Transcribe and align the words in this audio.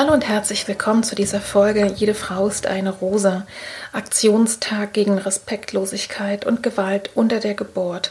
Hallo 0.00 0.14
und 0.14 0.26
herzlich 0.26 0.66
willkommen 0.66 1.02
zu 1.02 1.14
dieser 1.14 1.42
Folge 1.42 1.92
Jede 1.94 2.14
Frau 2.14 2.48
ist 2.48 2.66
eine 2.66 2.88
Rosa. 2.88 3.46
Aktionstag 3.92 4.94
gegen 4.94 5.18
Respektlosigkeit 5.18 6.46
und 6.46 6.62
Gewalt 6.62 7.10
unter 7.14 7.38
der 7.38 7.52
Geburt. 7.52 8.10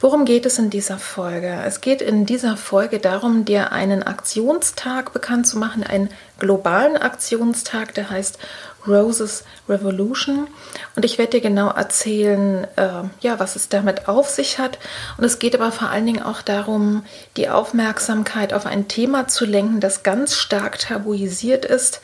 Worum 0.00 0.26
geht 0.26 0.44
es 0.44 0.58
in 0.58 0.68
dieser 0.68 0.98
Folge? 0.98 1.62
Es 1.64 1.80
geht 1.80 2.02
in 2.02 2.26
dieser 2.26 2.58
Folge 2.58 2.98
darum, 2.98 3.46
dir 3.46 3.72
einen 3.72 4.02
Aktionstag 4.02 5.14
bekannt 5.14 5.46
zu 5.46 5.58
machen, 5.58 5.82
einen 5.82 6.10
globalen 6.38 6.98
Aktionstag, 6.98 7.94
der 7.94 8.10
heißt 8.10 8.38
Roses 8.86 9.44
Revolution. 9.68 10.48
Und 10.96 11.04
ich 11.04 11.18
werde 11.18 11.32
dir 11.32 11.40
genau 11.40 11.70
erzählen, 11.70 12.66
äh, 12.76 13.02
ja, 13.20 13.38
was 13.38 13.56
es 13.56 13.68
damit 13.68 14.08
auf 14.08 14.28
sich 14.28 14.58
hat. 14.58 14.78
Und 15.16 15.24
es 15.24 15.38
geht 15.38 15.54
aber 15.54 15.72
vor 15.72 15.90
allen 15.90 16.06
Dingen 16.06 16.22
auch 16.22 16.42
darum, 16.42 17.04
die 17.36 17.48
Aufmerksamkeit 17.48 18.52
auf 18.52 18.66
ein 18.66 18.88
Thema 18.88 19.28
zu 19.28 19.44
lenken, 19.44 19.80
das 19.80 20.02
ganz 20.02 20.36
stark 20.36 20.78
tabuisiert 20.78 21.64
ist 21.64 22.00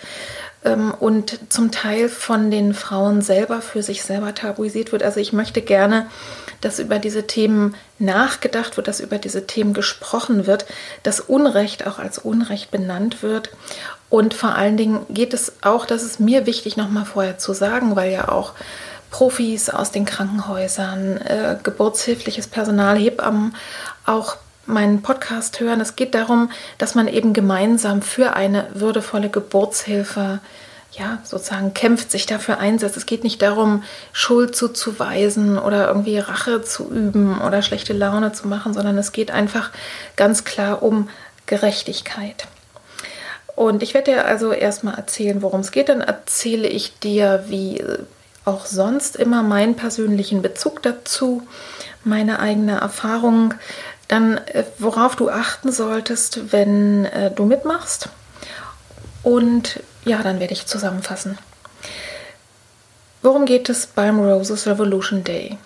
ähm, 0.67 0.93
und 0.99 1.53
zum 1.53 1.71
Teil 1.71 2.09
von 2.09 2.51
den 2.51 2.75
Frauen 2.75 3.23
selber 3.23 3.63
für 3.63 3.83
sich 3.83 4.03
selber 4.03 4.35
tabuisiert 4.35 4.93
wird. 4.93 5.03
Also 5.03 5.21
ich 5.21 5.33
möchte 5.33 5.63
gerne, 5.63 6.07
dass 6.61 6.79
über 6.79 6.99
diese 6.99 7.27
Themen 7.27 7.75
nachgedacht 7.99 8.77
wird, 8.77 8.89
dass 8.89 9.01
über 9.01 9.19
diese 9.19 9.47
Themen 9.47 9.75
gesprochen 9.75 10.47
wird, 10.47 10.67
dass 11.03 11.21
Unrecht 11.21 11.87
auch 11.87 11.99
als 11.99 12.19
Unrecht 12.19 12.71
benannt 12.71 13.23
wird. 13.23 13.51
Und 14.09 14.35
vor 14.35 14.55
allen 14.55 14.77
Dingen 14.77 15.05
geht 15.11 15.35
es 15.35 15.53
auch, 15.63 15.85
das 15.85 16.03
ist 16.03 16.21
mir 16.21 16.47
wichtig 16.47 16.77
nochmal 16.77 17.05
vorher 17.05 17.39
zu 17.39 17.53
sagen, 17.53 17.97
weil 17.97 18.13
ja 18.13 18.29
auch 18.29 18.53
Profis 19.11 19.71
aus 19.71 19.91
den 19.91 20.05
Krankenhäusern, 20.05 21.17
äh, 21.19 21.57
geburtshilfliches 21.63 22.47
Personal, 22.47 22.99
Hebammen 22.99 23.55
auch 24.05 24.37
meinen 24.67 25.03
Podcast 25.03 25.61
hören. 25.61 25.81
Es 25.81 25.97
geht 25.97 26.15
darum, 26.15 26.51
dass 26.79 26.95
man 26.95 27.09
eben 27.09 27.33
gemeinsam 27.33 28.03
für 28.03 28.35
eine 28.35 28.67
würdevolle 28.75 29.31
Geburtshilfe 29.31 30.41
ja, 30.93 31.19
sozusagen 31.25 31.75
kämpft, 31.75 32.11
sich 32.11 32.27
dafür 32.27 32.59
einsetzt. 32.59 32.97
Es 32.97 33.07
geht 33.07 33.23
nicht 33.23 33.43
darum, 33.43 33.83
Schuld 34.13 34.57
zuzuweisen 34.57 35.59
oder 35.59 35.89
irgendwie 35.89 36.19
Rache 36.19 36.63
zu 36.63 36.91
üben 36.91 37.41
oder 37.41 37.63
schlechte 37.63 37.93
Laune 37.93 38.33
zu 38.33 38.49
machen, 38.49 38.73
sondern 38.73 38.97
es 38.97 39.13
geht 39.13 39.31
einfach 39.31 39.71
ganz 40.17 40.45
klar 40.45 40.83
um 40.83 41.09
Gerechtigkeit. 41.47 42.47
Und 43.57 43.83
ich 43.83 43.95
werde 43.95 44.13
dir 44.13 44.27
also 44.27 44.53
erstmal 44.53 44.95
erzählen, 44.95 45.43
worum 45.43 45.61
es 45.61 45.73
geht. 45.73 45.89
Dann 45.89 46.03
erzähle 46.03 46.69
ich 46.69 46.99
dir, 46.99 47.45
wie 47.49 47.83
auch 48.45 48.67
sonst 48.67 49.17
immer, 49.17 49.43
meinen 49.43 49.75
persönlichen 49.75 50.43
Bezug 50.43 50.83
dazu, 50.83 51.43
meine 52.05 52.39
eigene 52.39 52.81
Erfahrung, 52.81 53.55
dann, 54.09 54.37
äh, 54.37 54.65
worauf 54.79 55.17
du 55.17 55.31
achten 55.31 55.73
solltest, 55.73 56.53
wenn 56.53 57.07
äh, 57.07 57.31
du 57.33 57.45
mitmachst. 57.45 58.09
Und 59.23 59.81
ja, 60.05 60.23
dann 60.23 60.39
werde 60.39 60.53
ich 60.53 60.67
zusammenfassen. 60.67 61.39
Worum 63.23 63.47
geht 63.47 63.69
es 63.69 63.87
beim 63.87 64.21
Roses 64.21 64.69
Revolution 64.69 65.25
Day? 65.25 65.59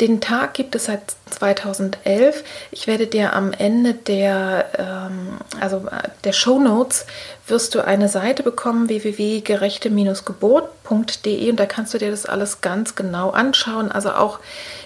Den 0.00 0.20
Tag 0.20 0.54
gibt 0.54 0.76
es 0.76 0.84
seit 0.84 1.16
2011. 1.30 2.44
Ich 2.70 2.86
werde 2.86 3.08
dir 3.08 3.32
am 3.32 3.52
Ende 3.52 3.94
der, 3.94 4.66
ähm, 4.78 5.38
also 5.60 5.86
der 6.22 6.32
Show 6.32 6.60
Notes 6.60 7.04
wirst 7.48 7.74
du 7.74 7.84
eine 7.84 8.08
Seite 8.08 8.44
bekommen, 8.44 8.88
www.gerechte-geburt.de 8.88 11.50
und 11.50 11.58
da 11.58 11.66
kannst 11.66 11.94
du 11.94 11.98
dir 11.98 12.12
das 12.12 12.26
alles 12.26 12.60
ganz 12.60 12.94
genau 12.94 13.30
anschauen. 13.30 13.90
Also 13.90 14.12
auch 14.12 14.38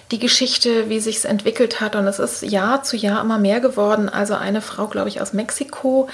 die 0.09 0.17
Geschichte, 0.17 0.89
wie 0.89 0.99
sich 0.99 1.17
es 1.17 1.25
entwickelt 1.25 1.79
hat. 1.79 1.95
Und 1.95 2.07
es 2.07 2.17
ist 2.17 2.41
Jahr 2.41 2.81
zu 2.81 2.97
Jahr 2.97 3.21
immer 3.21 3.37
mehr 3.37 3.59
geworden. 3.59 4.09
Also 4.09 4.33
eine 4.33 4.61
Frau, 4.61 4.87
glaube 4.87 5.09
ich, 5.09 5.21
aus 5.21 5.33
Mexiko 5.33 6.09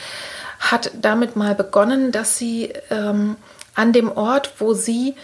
hat 0.60 0.92
damit 1.02 1.38
mal 1.38 1.56
begonnen, 1.56 2.12
dass 2.12 2.38
sie 2.38 2.74
ähm, 2.90 3.38
an 3.76 3.94
dem 3.94 4.12
Ort, 4.12 4.56
wo 4.60 4.74
sie 4.74 5.16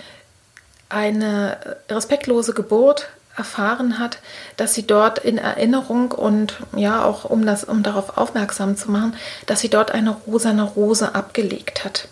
eine 0.88 1.58
respektlose 1.90 2.54
Geburt 2.54 3.10
erfahren 3.38 4.00
hat, 4.00 4.20
dass 4.58 4.74
sie 4.74 4.88
dort 4.88 5.20
in 5.20 5.38
Erinnerung 5.38 6.12
und 6.12 6.58
ja 6.76 7.04
auch 7.04 7.26
um 7.26 7.46
das 7.46 7.64
um 7.64 7.84
darauf 7.84 8.18
aufmerksam 8.18 8.78
zu 8.78 8.92
machen, 8.92 9.16
dass 9.46 9.60
sie 9.60 9.70
dort 9.70 9.92
eine 9.92 10.12
rosane 10.12 10.64
Rose 10.64 11.16
abgelegt 11.16 11.84
hat. 11.84 12.08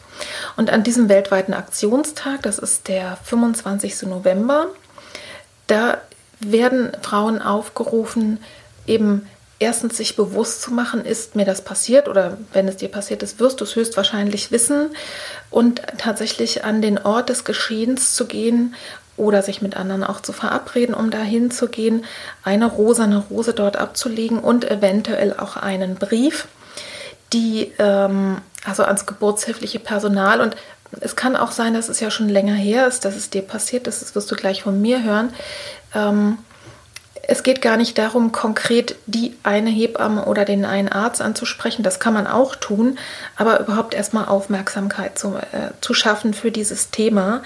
Und 0.58 0.70
an 0.70 0.84
diesem 0.84 1.10
weltweiten 1.10 1.54
Aktionstag, 1.54 2.42
das 2.44 2.60
ist 2.60 2.88
der 2.88 3.18
25. 3.24 4.04
November, 4.04 4.68
da 5.68 5.98
werden 6.40 6.92
Frauen 7.02 7.42
aufgerufen, 7.42 8.40
eben 8.86 9.28
erstens 9.60 9.96
sich 9.96 10.16
bewusst 10.16 10.62
zu 10.62 10.74
machen, 10.74 11.06
ist 11.06 11.36
mir 11.36 11.46
das 11.46 11.64
passiert 11.64 12.10
oder 12.10 12.38
wenn 12.52 12.68
es 12.68 12.78
dir 12.78 12.90
passiert 12.90 13.24
ist, 13.24 13.40
wirst 13.40 13.62
du 13.62 13.64
es 13.64 13.76
höchstwahrscheinlich 13.76 14.52
wissen 14.52 14.90
und 15.50 15.82
tatsächlich 15.98 16.66
an 16.66 16.82
den 16.82 16.98
Ort 16.98 17.30
des 17.30 17.46
Geschehens 17.46 18.14
zu 18.14 18.26
gehen 18.26 18.76
oder 19.18 19.42
sich 19.42 19.62
mit 19.62 19.78
anderen 19.78 20.04
auch 20.04 20.22
zu 20.22 20.34
verabreden, 20.34 20.96
um 20.96 21.12
dahin 21.12 21.52
zu 21.52 21.68
gehen, 21.68 22.06
eine 22.44 22.66
rosane 22.66 23.18
Rose 23.30 23.54
dort 23.54 23.78
abzulegen 23.78 24.40
und 24.40 24.70
eventuell 24.70 25.36
auch 25.38 25.56
einen 25.56 25.96
Brief, 25.96 26.48
die 27.32 27.72
ähm, 27.80 28.38
also 28.66 28.84
ans 28.84 29.06
geburtshilfliche 29.06 29.80
Personal 29.80 30.42
und 30.42 30.56
es 31.02 31.16
kann 31.16 31.36
auch 31.36 31.52
sein, 31.52 31.74
dass 31.74 31.90
es 31.90 32.00
ja 32.00 32.12
schon 32.12 32.30
länger 32.30 32.54
her 32.54 32.88
ist, 32.88 33.06
dass 33.06 33.16
es 33.16 33.30
dir 33.30 33.42
passiert 33.42 33.88
ist, 33.88 34.02
das 34.02 34.16
wirst 34.16 34.32
du 34.32 34.36
gleich 34.36 34.64
von 34.64 34.80
mir 34.82 35.04
hören. 35.04 35.34
Ähm, 35.96 36.38
es 37.26 37.42
geht 37.42 37.62
gar 37.62 37.78
nicht 37.78 37.98
darum, 37.98 38.34
konkret 38.34 38.96
die 39.06 39.34
eine 39.44 39.70
Hebamme 39.70 40.26
oder 40.26 40.44
den 40.44 40.66
einen 40.66 40.90
Arzt 40.90 41.22
anzusprechen. 41.22 41.82
Das 41.82 42.02
kann 42.02 42.14
man 42.14 42.28
auch 42.28 42.56
tun, 42.56 43.00
aber 43.38 43.62
überhaupt 43.62 43.94
erstmal 43.94 44.26
Aufmerksamkeit 44.26 45.18
zu, 45.18 45.36
äh, 45.36 45.70
zu 45.80 45.94
schaffen 45.94 46.34
für 46.34 46.52
dieses 46.52 46.92
Thema. 46.92 47.42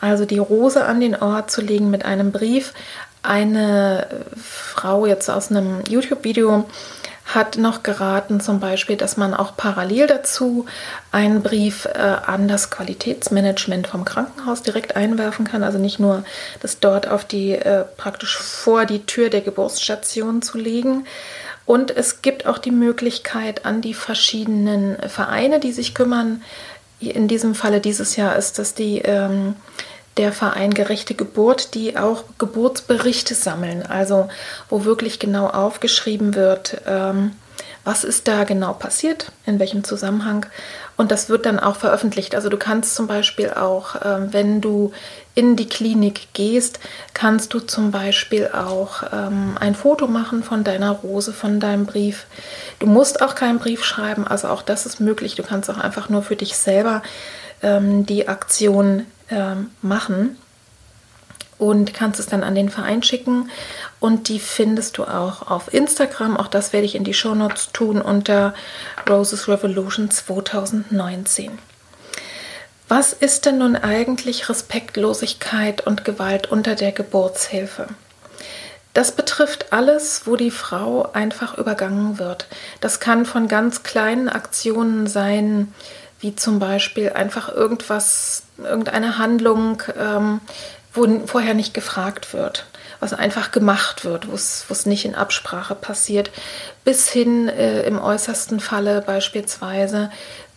Also 0.00 0.26
die 0.26 0.38
Rose 0.38 0.84
an 0.84 1.00
den 1.00 1.16
Ort 1.16 1.50
zu 1.50 1.62
legen 1.62 1.90
mit 1.90 2.04
einem 2.04 2.30
Brief. 2.30 2.74
Eine 3.22 4.06
Frau 4.36 5.06
jetzt 5.06 5.30
aus 5.30 5.50
einem 5.50 5.82
YouTube-Video 5.88 6.66
hat 7.24 7.56
noch 7.56 7.82
geraten, 7.82 8.40
zum 8.40 8.60
Beispiel, 8.60 8.96
dass 8.96 9.16
man 9.16 9.32
auch 9.32 9.56
parallel 9.56 10.06
dazu 10.06 10.66
einen 11.12 11.42
Brief 11.42 11.86
äh, 11.86 11.98
an 11.98 12.48
das 12.48 12.70
Qualitätsmanagement 12.70 13.86
vom 13.86 14.04
Krankenhaus 14.04 14.62
direkt 14.62 14.96
einwerfen 14.96 15.46
kann. 15.46 15.62
Also 15.62 15.78
nicht 15.78 15.98
nur 15.98 16.24
das 16.60 16.80
dort 16.80 17.08
auf 17.08 17.24
die 17.24 17.52
äh, 17.52 17.84
praktisch 17.96 18.36
vor 18.36 18.86
die 18.86 19.06
Tür 19.06 19.30
der 19.30 19.40
Geburtsstation 19.40 20.42
zu 20.42 20.58
legen. 20.58 21.06
Und 21.64 21.96
es 21.96 22.22
gibt 22.22 22.46
auch 22.46 22.58
die 22.58 22.72
Möglichkeit 22.72 23.64
an 23.64 23.80
die 23.80 23.94
verschiedenen 23.94 24.96
Vereine, 25.08 25.60
die 25.60 25.72
sich 25.72 25.94
kümmern. 25.94 26.42
In 26.98 27.28
diesem 27.28 27.54
Falle 27.54 27.80
dieses 27.80 28.16
Jahr 28.16 28.36
ist 28.36 28.58
das 28.58 28.74
die 28.74 28.98
ähm, 28.98 29.54
der 30.16 30.32
Verein 30.32 30.74
Gerechte 30.74 31.14
Geburt, 31.14 31.74
die 31.74 31.96
auch 31.96 32.24
Geburtsberichte 32.38 33.34
sammeln, 33.34 33.82
also 33.82 34.28
wo 34.68 34.84
wirklich 34.84 35.18
genau 35.18 35.46
aufgeschrieben 35.46 36.34
wird, 36.34 36.82
ähm, 36.86 37.32
was 37.84 38.04
ist 38.04 38.28
da 38.28 38.44
genau 38.44 38.74
passiert, 38.74 39.32
in 39.44 39.58
welchem 39.58 39.82
Zusammenhang. 39.82 40.46
Und 40.96 41.10
das 41.10 41.28
wird 41.28 41.46
dann 41.46 41.58
auch 41.58 41.76
veröffentlicht. 41.76 42.34
Also 42.34 42.48
du 42.48 42.56
kannst 42.56 42.94
zum 42.94 43.08
Beispiel 43.08 43.50
auch, 43.50 43.96
ähm, 44.04 44.28
wenn 44.32 44.60
du 44.60 44.92
in 45.34 45.56
die 45.56 45.68
Klinik 45.68 46.28
gehst, 46.32 46.78
kannst 47.14 47.54
du 47.54 47.60
zum 47.60 47.90
Beispiel 47.90 48.50
auch 48.52 49.02
ähm, 49.12 49.56
ein 49.58 49.74
Foto 49.74 50.06
machen 50.06 50.44
von 50.44 50.62
deiner 50.62 50.90
Rose, 50.90 51.32
von 51.32 51.58
deinem 51.58 51.86
Brief. 51.86 52.26
Du 52.78 52.86
musst 52.86 53.22
auch 53.22 53.34
keinen 53.34 53.58
Brief 53.58 53.84
schreiben, 53.84 54.26
also 54.26 54.48
auch 54.48 54.62
das 54.62 54.86
ist 54.86 55.00
möglich. 55.00 55.34
Du 55.34 55.42
kannst 55.42 55.70
auch 55.70 55.78
einfach 55.78 56.08
nur 56.08 56.22
für 56.22 56.36
dich 56.36 56.56
selber 56.56 57.02
ähm, 57.62 58.04
die 58.06 58.28
Aktion 58.28 59.06
ähm, 59.30 59.70
machen 59.82 60.36
und 61.58 61.94
kannst 61.94 62.18
es 62.18 62.26
dann 62.26 62.42
an 62.42 62.54
den 62.54 62.70
Verein 62.70 63.02
schicken. 63.02 63.50
Und 64.00 64.28
die 64.28 64.40
findest 64.40 64.98
du 64.98 65.04
auch 65.04 65.48
auf 65.48 65.72
Instagram. 65.72 66.36
Auch 66.36 66.48
das 66.48 66.72
werde 66.72 66.86
ich 66.86 66.96
in 66.96 67.04
die 67.04 67.14
Show 67.14 67.34
Notes 67.34 67.70
tun 67.72 68.00
unter 68.00 68.52
Roses 69.08 69.48
Revolution 69.48 70.10
2019. 70.10 71.58
Was 72.88 73.12
ist 73.12 73.46
denn 73.46 73.58
nun 73.58 73.76
eigentlich 73.76 74.48
Respektlosigkeit 74.48 75.86
und 75.86 76.04
Gewalt 76.04 76.50
unter 76.50 76.74
der 76.74 76.92
Geburtshilfe? 76.92 77.86
Das 78.92 79.12
betrifft 79.12 79.72
alles, 79.72 80.26
wo 80.26 80.36
die 80.36 80.50
Frau 80.50 81.10
einfach 81.12 81.56
übergangen 81.56 82.18
wird. 82.18 82.46
Das 82.80 83.00
kann 83.00 83.24
von 83.24 83.48
ganz 83.48 83.82
kleinen 83.82 84.28
Aktionen 84.28 85.06
sein, 85.06 85.72
wie 86.20 86.36
zum 86.36 86.58
Beispiel 86.58 87.10
einfach 87.10 87.48
irgendwas, 87.48 88.42
irgendeine 88.64 89.18
Handlung, 89.18 89.82
ähm, 89.98 90.40
wo 90.94 91.26
vorher 91.26 91.54
nicht 91.54 91.74
gefragt 91.74 92.34
wird, 92.34 92.66
was 93.00 93.12
einfach 93.14 93.50
gemacht 93.50 94.04
wird, 94.04 94.28
wo 94.28 94.34
es 94.34 94.86
nicht 94.86 95.04
in 95.04 95.14
Absprache 95.14 95.74
passiert, 95.74 96.30
bis 96.84 97.08
hin 97.08 97.48
äh, 97.48 97.82
im 97.82 98.00
äußersten 98.00 98.60
Falle 98.60 99.02
beispielsweise 99.02 100.10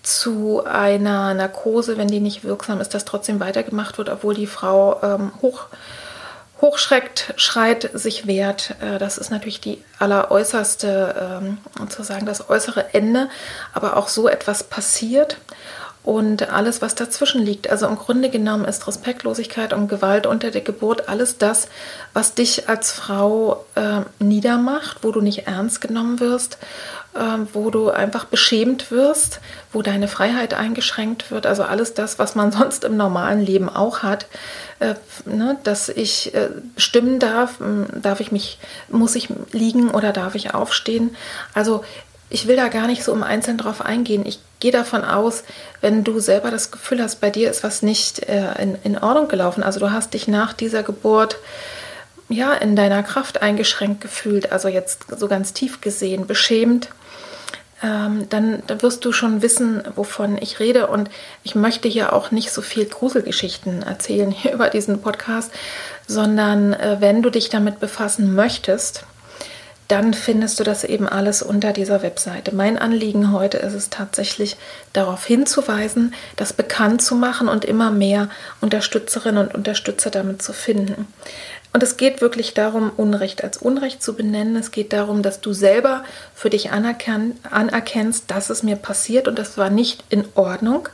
zu 0.06 0.64
einer 0.66 1.34
Narkose, 1.34 1.98
wenn 1.98 2.08
die 2.08 2.20
nicht 2.20 2.44
wirksam 2.44 2.80
ist, 2.80 2.94
dass 2.94 3.06
trotzdem 3.06 3.40
weitergemacht 3.40 3.98
wird, 3.98 4.10
obwohl 4.10 4.36
die 4.36 4.46
Frau 4.46 5.02
ähm, 5.02 5.32
hoch, 5.42 5.66
hochschreckt, 6.62 7.34
schreit, 7.38 7.90
sich 7.94 8.28
wehrt. 8.28 8.76
Äh, 8.82 9.00
das 9.00 9.18
ist 9.18 9.32
natürlich 9.32 9.62
die 9.62 9.84
alleräußerste, 9.98 11.40
ähm, 11.42 11.58
sozusagen 11.78 12.26
das 12.26 12.50
äußere 12.50 12.94
Ende, 12.94 13.30
aber 13.74 13.98
auch 13.98 14.08
so 14.08 14.30
etwas 14.30 14.64
passiert 14.64 15.38
und 16.06 16.52
alles, 16.52 16.84
was 16.84 16.94
dazwischen 16.94 17.44
liegt. 17.44 17.68
Also 17.68 17.88
im 17.88 17.96
Grunde 17.96 18.30
genommen 18.30 18.66
ist 18.66 18.88
Respektlosigkeit 18.88 19.74
und 19.74 19.88
Gewalt 19.88 20.28
unter 20.28 20.52
der 20.52 20.62
Geburt 20.62 21.10
alles 21.10 21.40
das, 21.40 21.68
was 22.14 22.36
dich 22.36 22.70
als 22.70 22.92
Frau 22.92 23.66
äh, 23.74 24.02
niedermacht, 24.20 25.00
wo 25.02 25.12
du 25.12 25.20
nicht 25.20 25.48
ernst 25.48 25.82
genommen 25.82 26.20
wirst, 26.20 26.60
äh, 27.16 27.20
wo 27.54 27.72
du 27.72 27.90
einfach 27.90 28.26
beschämt 28.26 28.92
wirst, 28.92 29.40
wo 29.74 29.82
deine 29.82 30.08
Freiheit 30.08 30.54
eingeschränkt 30.54 31.32
wird. 31.32 31.48
Also 31.48 31.64
alles 31.64 31.96
das, 31.96 32.20
was 32.20 32.36
man 32.36 32.52
sonst 32.52 32.84
im 32.84 32.98
normalen 32.98 33.42
Leben 33.42 33.68
auch 33.68 34.04
hat, 34.04 34.28
äh, 34.80 34.94
ne, 35.26 35.58
dass 35.64 35.90
ich 35.90 36.36
äh, 36.36 36.50
bestimmen 36.76 37.18
darf, 37.18 37.56
darf 37.96 38.20
ich 38.20 38.32
mich, 38.32 38.60
muss 38.90 39.16
ich 39.16 39.30
liegen 39.54 39.90
oder 39.90 40.14
darf 40.14 40.36
ich 40.36 40.54
aufstehen. 40.54 41.16
Also 41.56 41.84
ich 42.30 42.48
will 42.48 42.56
da 42.56 42.68
gar 42.70 42.88
nicht 42.88 43.04
so 43.04 43.14
im 43.14 43.24
Einzelnen 43.24 43.58
drauf 43.58 43.82
eingehen. 43.82 44.26
Ich 44.26 44.40
gehe 44.60 44.72
davon 44.72 45.04
aus, 45.04 45.44
wenn 45.82 46.04
du 46.04 46.20
selber 46.20 46.52
das 46.52 46.72
Gefühl 46.72 47.02
hast, 47.02 47.22
bei 47.22 47.30
dir 47.30 47.50
ist 47.50 47.64
was 47.64 47.82
nicht 47.82 48.28
äh, 48.28 48.62
in, 48.62 48.78
in 48.84 48.98
Ordnung 48.98 49.28
gelaufen, 49.28 49.64
also 49.64 49.80
du 49.80 49.92
hast 49.92 50.14
dich 50.14 50.28
nach 50.28 50.54
dieser 50.54 50.84
Geburt 50.84 51.38
ja 52.30 52.54
in 52.54 52.76
deiner 52.76 53.04
Kraft 53.04 53.42
eingeschränkt 53.42 54.02
gefühlt, 54.02 54.52
also 54.52 54.68
jetzt 54.68 55.06
so 55.16 55.28
ganz 55.28 55.54
tief 55.54 55.82
gesehen, 55.82 56.26
beschämt, 56.26 56.90
ähm, 57.84 58.28
dann, 58.30 58.64
dann 58.68 58.82
wirst 58.82 59.06
du 59.06 59.12
schon 59.12 59.42
wissen, 59.42 59.84
wovon 59.96 60.38
ich 60.42 60.60
rede. 60.60 60.88
Und 60.88 61.10
ich 61.44 61.56
möchte 61.56 61.88
hier 61.88 62.14
auch 62.14 62.32
nicht 62.32 62.52
so 62.52 62.62
viel 62.62 62.86
Gruselgeschichten 62.86 63.84
erzählen 63.84 64.32
hier 64.32 64.54
über 64.54 64.70
diesen 64.70 65.02
Podcast, 65.02 65.52
sondern 66.08 66.74
äh, 66.74 66.98
wenn 67.00 67.22
du 67.22 67.30
dich 67.30 67.50
damit 67.50 67.80
befassen 67.80 68.34
möchtest, 68.34 69.06
dann 69.88 70.14
findest 70.14 70.60
du 70.60 70.64
das 70.64 70.84
eben 70.84 71.08
alles 71.08 71.44
unter 71.44 71.72
dieser 71.72 72.02
Webseite. 72.02 72.56
Mein 72.56 72.78
Anliegen 72.78 73.32
heute 73.32 73.58
ist 73.58 73.74
es 73.74 73.90
tatsächlich 73.90 74.58
darauf 74.94 75.26
hinzuweisen, 75.26 76.14
das 76.36 76.54
bekannt 76.54 77.02
zu 77.02 77.16
machen 77.16 77.48
und 77.48 77.66
immer 77.66 77.92
mehr 77.92 78.30
Unterstützerinnen 78.62 79.48
und 79.48 79.54
Unterstützer 79.54 80.10
damit 80.10 80.42
zu 80.42 80.54
finden. 80.54 81.08
Und 81.76 81.84
es 81.84 81.98
geht 81.98 82.22
wirklich 82.22 82.54
darum, 82.54 82.90
Unrecht 82.96 83.44
als 83.44 83.58
Unrecht 83.58 84.02
zu 84.02 84.14
benennen. 84.14 84.56
Es 84.56 84.72
geht 84.72 84.94
darum, 84.94 85.22
dass 85.22 85.42
du 85.42 85.52
selber 85.52 86.06
für 86.34 86.50
dich 86.50 86.72
anerkennst, 86.72 88.32
dass 88.32 88.50
es 88.50 88.64
mir 88.64 88.78
passiert 88.78 89.28
und 89.28 89.38
das 89.38 89.58
war 89.58 89.70
nicht 89.70 90.06
in 90.08 90.24
Ordnung. 90.36 90.88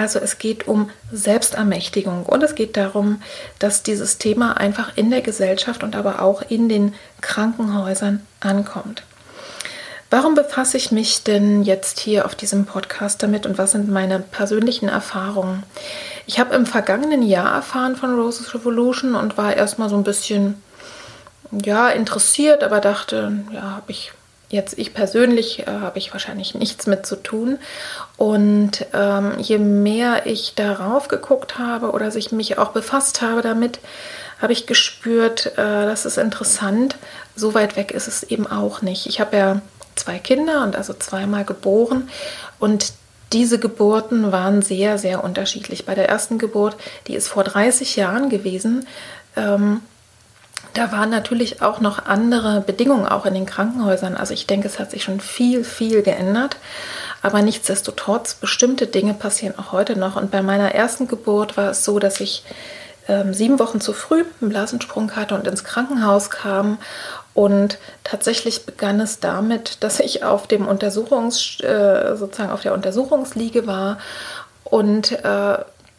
Also 0.00 0.18
es 0.18 0.38
geht 0.38 0.66
um 0.66 0.88
Selbstermächtigung 1.12 2.24
und 2.24 2.42
es 2.42 2.54
geht 2.54 2.78
darum, 2.78 3.20
dass 3.58 3.82
dieses 3.82 4.16
Thema 4.16 4.56
einfach 4.56 4.96
in 4.96 5.10
der 5.10 5.20
Gesellschaft 5.20 5.82
und 5.82 5.94
aber 5.94 6.22
auch 6.22 6.40
in 6.40 6.70
den 6.70 6.94
Krankenhäusern 7.20 8.26
ankommt. 8.40 9.02
Warum 10.08 10.34
befasse 10.34 10.78
ich 10.78 10.90
mich 10.90 11.22
denn 11.22 11.64
jetzt 11.64 12.00
hier 12.00 12.24
auf 12.24 12.34
diesem 12.34 12.64
Podcast 12.64 13.22
damit 13.22 13.44
und 13.44 13.58
was 13.58 13.72
sind 13.72 13.90
meine 13.90 14.20
persönlichen 14.20 14.88
Erfahrungen? 14.88 15.64
Ich 16.26 16.40
habe 16.40 16.54
im 16.54 16.64
vergangenen 16.64 17.22
Jahr 17.22 17.54
erfahren 17.54 17.94
von 17.94 18.18
Roses 18.18 18.54
Revolution 18.54 19.14
und 19.14 19.36
war 19.36 19.54
erstmal 19.54 19.90
so 19.90 19.96
ein 19.96 20.04
bisschen 20.04 20.62
ja 21.52 21.90
interessiert, 21.90 22.64
aber 22.64 22.80
dachte, 22.80 23.32
ja, 23.52 23.60
habe 23.60 23.90
ich 23.92 24.12
jetzt 24.50 24.78
ich 24.78 24.92
persönlich 24.92 25.60
äh, 25.60 25.66
habe 25.66 25.98
ich 25.98 26.12
wahrscheinlich 26.12 26.54
nichts 26.54 26.86
mit 26.86 27.06
zu 27.06 27.16
tun. 27.16 27.58
Und 28.16 28.86
ähm, 28.92 29.34
je 29.38 29.58
mehr 29.58 30.26
ich 30.26 30.54
darauf 30.54 31.08
geguckt 31.08 31.58
habe 31.58 31.92
oder 31.92 32.10
sich 32.10 32.32
mich 32.32 32.58
auch 32.58 32.72
befasst 32.72 33.22
habe 33.22 33.42
damit, 33.42 33.78
habe 34.42 34.52
ich 34.52 34.66
gespürt, 34.66 35.46
äh, 35.56 35.86
das 35.86 36.04
ist 36.04 36.18
interessant. 36.18 36.96
So 37.36 37.54
weit 37.54 37.76
weg 37.76 37.92
ist 37.92 38.08
es 38.08 38.22
eben 38.24 38.46
auch 38.46 38.82
nicht. 38.82 39.06
Ich 39.06 39.20
habe 39.20 39.36
ja 39.36 39.62
zwei 39.94 40.18
Kinder 40.18 40.62
und 40.62 40.76
also 40.76 40.94
zweimal 40.94 41.44
geboren 41.44 42.08
und 42.58 42.92
diese 43.32 43.60
Geburten 43.60 44.32
waren 44.32 44.60
sehr, 44.60 44.98
sehr 44.98 45.22
unterschiedlich. 45.22 45.86
Bei 45.86 45.94
der 45.94 46.08
ersten 46.08 46.38
Geburt, 46.38 46.76
die 47.06 47.14
ist 47.14 47.28
vor 47.28 47.44
30 47.44 47.94
Jahren 47.94 48.28
gewesen, 48.28 48.88
ähm, 49.36 49.82
da 50.74 50.92
waren 50.92 51.10
natürlich 51.10 51.62
auch 51.62 51.80
noch 51.80 52.06
andere 52.06 52.60
Bedingungen, 52.60 53.06
auch 53.06 53.26
in 53.26 53.34
den 53.34 53.46
Krankenhäusern. 53.46 54.16
Also 54.16 54.34
ich 54.34 54.46
denke, 54.46 54.68
es 54.68 54.78
hat 54.78 54.90
sich 54.90 55.02
schon 55.02 55.20
viel, 55.20 55.64
viel 55.64 56.02
geändert. 56.02 56.56
Aber 57.22 57.42
nichtsdestotrotz, 57.42 58.34
bestimmte 58.34 58.86
Dinge 58.86 59.14
passieren 59.14 59.58
auch 59.58 59.72
heute 59.72 59.98
noch. 59.98 60.16
Und 60.16 60.30
bei 60.30 60.42
meiner 60.42 60.74
ersten 60.74 61.08
Geburt 61.08 61.56
war 61.56 61.70
es 61.70 61.84
so, 61.84 61.98
dass 61.98 62.20
ich 62.20 62.44
ähm, 63.08 63.34
sieben 63.34 63.58
Wochen 63.58 63.80
zu 63.80 63.92
früh 63.92 64.24
einen 64.40 64.50
Blasensprung 64.50 65.16
hatte 65.16 65.34
und 65.34 65.46
ins 65.46 65.64
Krankenhaus 65.64 66.30
kam. 66.30 66.78
Und 67.34 67.78
tatsächlich 68.04 68.66
begann 68.66 69.00
es 69.00 69.20
damit, 69.20 69.82
dass 69.82 70.00
ich 70.00 70.24
auf 70.24 70.46
dem 70.46 70.66
Untersuchungs, 70.66 71.60
äh, 71.60 72.16
sozusagen 72.16 72.50
auf 72.50 72.62
der 72.62 72.74
Untersuchungsliege 72.74 73.66
war 73.66 73.98
und 74.64 75.12
äh, 75.12 75.58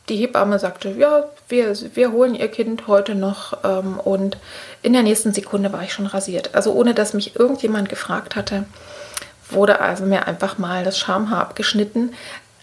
die 0.09 0.17
Hebamme 0.17 0.59
sagte, 0.59 0.89
ja, 0.89 1.25
wir, 1.47 1.75
wir 1.95 2.11
holen 2.11 2.35
ihr 2.35 2.47
Kind 2.47 2.87
heute 2.87 3.15
noch 3.15 3.57
ähm, 3.63 3.99
und 3.99 4.37
in 4.81 4.93
der 4.93 5.03
nächsten 5.03 5.33
Sekunde 5.33 5.71
war 5.71 5.83
ich 5.83 5.93
schon 5.93 6.07
rasiert. 6.07 6.55
Also 6.55 6.73
ohne 6.73 6.93
dass 6.93 7.13
mich 7.13 7.35
irgendjemand 7.35 7.89
gefragt 7.89 8.35
hatte, 8.35 8.65
wurde 9.49 9.79
also 9.79 10.05
mir 10.05 10.27
einfach 10.27 10.57
mal 10.57 10.83
das 10.83 10.97
Schamhaar 10.97 11.41
abgeschnitten. 11.41 12.13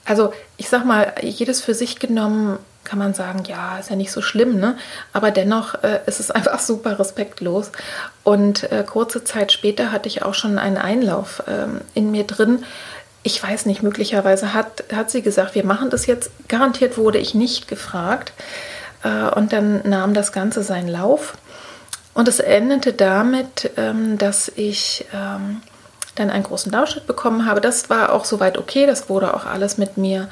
Also 0.04 0.32
ich 0.56 0.68
sag 0.68 0.84
mal, 0.84 1.12
jedes 1.22 1.60
für 1.60 1.74
sich 1.74 1.98
genommen 1.98 2.58
kann 2.88 2.98
man 2.98 3.12
sagen, 3.12 3.44
ja, 3.46 3.78
ist 3.78 3.90
ja 3.90 3.96
nicht 3.96 4.10
so 4.10 4.22
schlimm, 4.22 4.58
ne? 4.58 4.78
Aber 5.12 5.30
dennoch 5.30 5.74
äh, 5.82 6.00
ist 6.06 6.20
es 6.20 6.30
einfach 6.30 6.58
super 6.58 6.98
respektlos. 6.98 7.70
Und 8.24 8.70
äh, 8.72 8.84
kurze 8.84 9.24
Zeit 9.24 9.52
später 9.52 9.92
hatte 9.92 10.08
ich 10.08 10.22
auch 10.22 10.34
schon 10.34 10.58
einen 10.58 10.78
Einlauf 10.78 11.42
ähm, 11.46 11.82
in 11.92 12.10
mir 12.10 12.24
drin, 12.24 12.64
ich 13.22 13.42
weiß 13.42 13.66
nicht, 13.66 13.82
möglicherweise 13.82 14.54
hat, 14.54 14.84
hat 14.92 15.10
sie 15.10 15.22
gesagt, 15.22 15.54
wir 15.54 15.64
machen 15.64 15.90
das 15.90 16.06
jetzt. 16.06 16.30
Garantiert 16.48 16.96
wurde 16.96 17.18
ich 17.18 17.34
nicht 17.34 17.68
gefragt. 17.68 18.32
Äh, 19.02 19.30
und 19.34 19.52
dann 19.52 19.88
nahm 19.88 20.14
das 20.14 20.32
Ganze 20.32 20.62
seinen 20.62 20.88
Lauf. 20.88 21.36
Und 22.14 22.28
es 22.28 22.40
endete 22.40 22.92
damit, 22.92 23.70
ähm, 23.76 24.18
dass 24.18 24.48
ich 24.48 25.06
ähm, 25.12 25.62
dann 26.14 26.30
einen 26.30 26.44
großen 26.44 26.72
Darmschnitt 26.72 27.06
bekommen 27.06 27.46
habe. 27.46 27.60
Das 27.60 27.90
war 27.90 28.12
auch 28.12 28.24
soweit 28.24 28.58
okay. 28.58 28.86
Das 28.86 29.08
wurde 29.08 29.34
auch 29.34 29.46
alles 29.46 29.78
mit 29.78 29.96
mir 29.96 30.28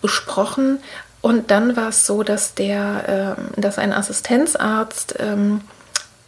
besprochen. 0.00 0.80
Und 1.20 1.50
dann 1.50 1.76
war 1.76 1.88
es 1.88 2.06
so, 2.06 2.22
dass 2.22 2.54
der, 2.54 3.36
ähm, 3.38 3.50
dass 3.56 3.78
ein 3.78 3.92
Assistenzarzt 3.92 5.14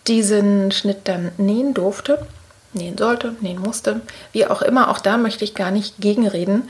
diesen 0.07 0.71
Schnitt 0.71 1.09
dann 1.09 1.33
nähen 1.39 1.73
durfte 1.73 2.27
nähen 2.75 2.99
sollte, 2.99 3.35
nähen 3.41 3.61
musste, 3.61 4.01
wie 4.33 4.47
auch 4.47 4.63
immer. 4.63 4.91
Auch 4.91 4.99
da 4.99 5.17
möchte 5.17 5.45
ich 5.45 5.55
gar 5.55 5.71
nicht 5.71 5.99
gegenreden. 5.99 6.69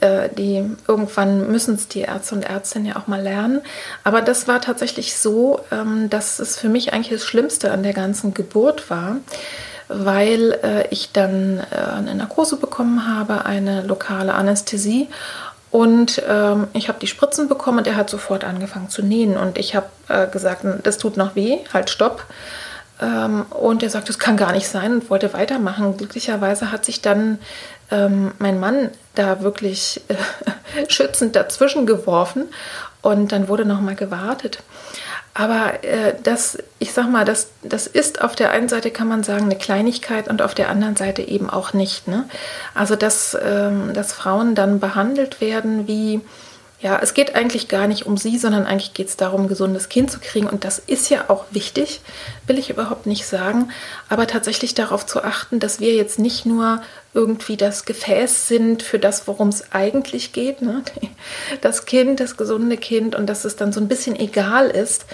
Äh, 0.00 0.30
die, 0.30 0.64
irgendwann 0.88 1.50
müssen 1.50 1.74
es 1.74 1.88
die 1.88 2.00
Ärzte 2.00 2.34
und 2.34 2.42
Ärztinnen 2.42 2.88
ja 2.88 2.96
auch 2.96 3.06
mal 3.06 3.20
lernen. 3.20 3.60
Aber 4.02 4.22
das 4.22 4.48
war 4.48 4.60
tatsächlich 4.60 5.16
so, 5.16 5.60
ähm, 5.70 6.08
dass 6.08 6.38
es 6.38 6.58
für 6.58 6.68
mich 6.68 6.92
eigentlich 6.92 7.12
das 7.12 7.26
Schlimmste 7.26 7.70
an 7.70 7.82
der 7.82 7.92
ganzen 7.92 8.32
Geburt 8.32 8.88
war, 8.88 9.16
weil 9.88 10.58
äh, 10.62 10.88
ich 10.90 11.12
dann 11.12 11.60
äh, 11.70 11.76
eine 11.76 12.14
Narkose 12.14 12.56
bekommen 12.56 13.06
habe, 13.08 13.44
eine 13.44 13.82
lokale 13.82 14.34
Anästhesie. 14.34 15.08
Und 15.70 16.22
ähm, 16.28 16.66
ich 16.72 16.88
habe 16.88 16.98
die 16.98 17.06
Spritzen 17.06 17.48
bekommen 17.48 17.78
und 17.78 17.86
er 17.86 17.96
hat 17.96 18.10
sofort 18.10 18.42
angefangen 18.44 18.88
zu 18.88 19.02
nähen. 19.02 19.36
Und 19.36 19.58
ich 19.58 19.76
habe 19.76 19.86
äh, 20.08 20.26
gesagt, 20.26 20.64
das 20.82 20.98
tut 20.98 21.16
noch 21.16 21.36
weh, 21.36 21.58
halt 21.72 21.90
stopp. 21.90 22.24
Ähm, 23.00 23.46
und 23.50 23.82
er 23.82 23.90
sagt, 23.90 24.08
das 24.08 24.18
kann 24.18 24.36
gar 24.36 24.52
nicht 24.52 24.68
sein 24.68 24.92
und 24.92 25.10
wollte 25.10 25.32
weitermachen. 25.32 25.96
Glücklicherweise 25.96 26.70
hat 26.70 26.84
sich 26.84 27.00
dann 27.00 27.38
ähm, 27.90 28.32
mein 28.38 28.60
Mann 28.60 28.90
da 29.14 29.42
wirklich 29.42 30.02
äh, 30.08 30.14
schützend 30.88 31.36
dazwischen 31.36 31.86
geworfen 31.86 32.48
und 33.02 33.32
dann 33.32 33.48
wurde 33.48 33.64
nochmal 33.64 33.94
gewartet. 33.94 34.62
Aber 35.32 35.84
äh, 35.84 36.14
das, 36.22 36.58
ich 36.80 36.92
sag 36.92 37.08
mal, 37.08 37.24
das, 37.24 37.50
das 37.62 37.86
ist 37.86 38.20
auf 38.20 38.34
der 38.34 38.50
einen 38.50 38.68
Seite, 38.68 38.90
kann 38.90 39.08
man 39.08 39.22
sagen, 39.22 39.44
eine 39.44 39.56
Kleinigkeit 39.56 40.28
und 40.28 40.42
auf 40.42 40.54
der 40.54 40.68
anderen 40.68 40.96
Seite 40.96 41.22
eben 41.22 41.48
auch 41.48 41.72
nicht. 41.72 42.08
Ne? 42.08 42.24
Also, 42.74 42.96
dass, 42.96 43.38
ähm, 43.40 43.92
dass 43.94 44.12
Frauen 44.12 44.54
dann 44.54 44.80
behandelt 44.80 45.40
werden 45.40 45.86
wie, 45.86 46.20
ja, 46.82 46.98
es 47.02 47.12
geht 47.12 47.34
eigentlich 47.34 47.68
gar 47.68 47.86
nicht 47.86 48.06
um 48.06 48.16
sie, 48.16 48.38
sondern 48.38 48.64
eigentlich 48.64 48.94
geht 48.94 49.08
es 49.08 49.16
darum, 49.16 49.42
ein 49.42 49.48
gesundes 49.48 49.90
Kind 49.90 50.10
zu 50.10 50.18
kriegen. 50.18 50.46
Und 50.46 50.64
das 50.64 50.78
ist 50.78 51.10
ja 51.10 51.24
auch 51.28 51.44
wichtig, 51.50 52.00
will 52.46 52.58
ich 52.58 52.70
überhaupt 52.70 53.06
nicht 53.06 53.26
sagen. 53.26 53.70
Aber 54.08 54.26
tatsächlich 54.26 54.72
darauf 54.72 55.04
zu 55.04 55.22
achten, 55.22 55.60
dass 55.60 55.80
wir 55.80 55.92
jetzt 55.92 56.18
nicht 56.18 56.46
nur 56.46 56.80
irgendwie 57.12 57.58
das 57.58 57.84
Gefäß 57.84 58.48
sind 58.48 58.82
für 58.82 58.98
das, 58.98 59.26
worum 59.26 59.48
es 59.48 59.72
eigentlich 59.72 60.32
geht. 60.32 60.62
Ne? 60.62 60.82
Das 61.60 61.84
Kind, 61.84 62.20
das 62.20 62.36
gesunde 62.36 62.76
Kind 62.78 63.14
und 63.14 63.26
dass 63.26 63.44
es 63.44 63.56
dann 63.56 63.72
so 63.72 63.80
ein 63.80 63.88
bisschen 63.88 64.18
egal 64.18 64.68
ist, 64.68 65.04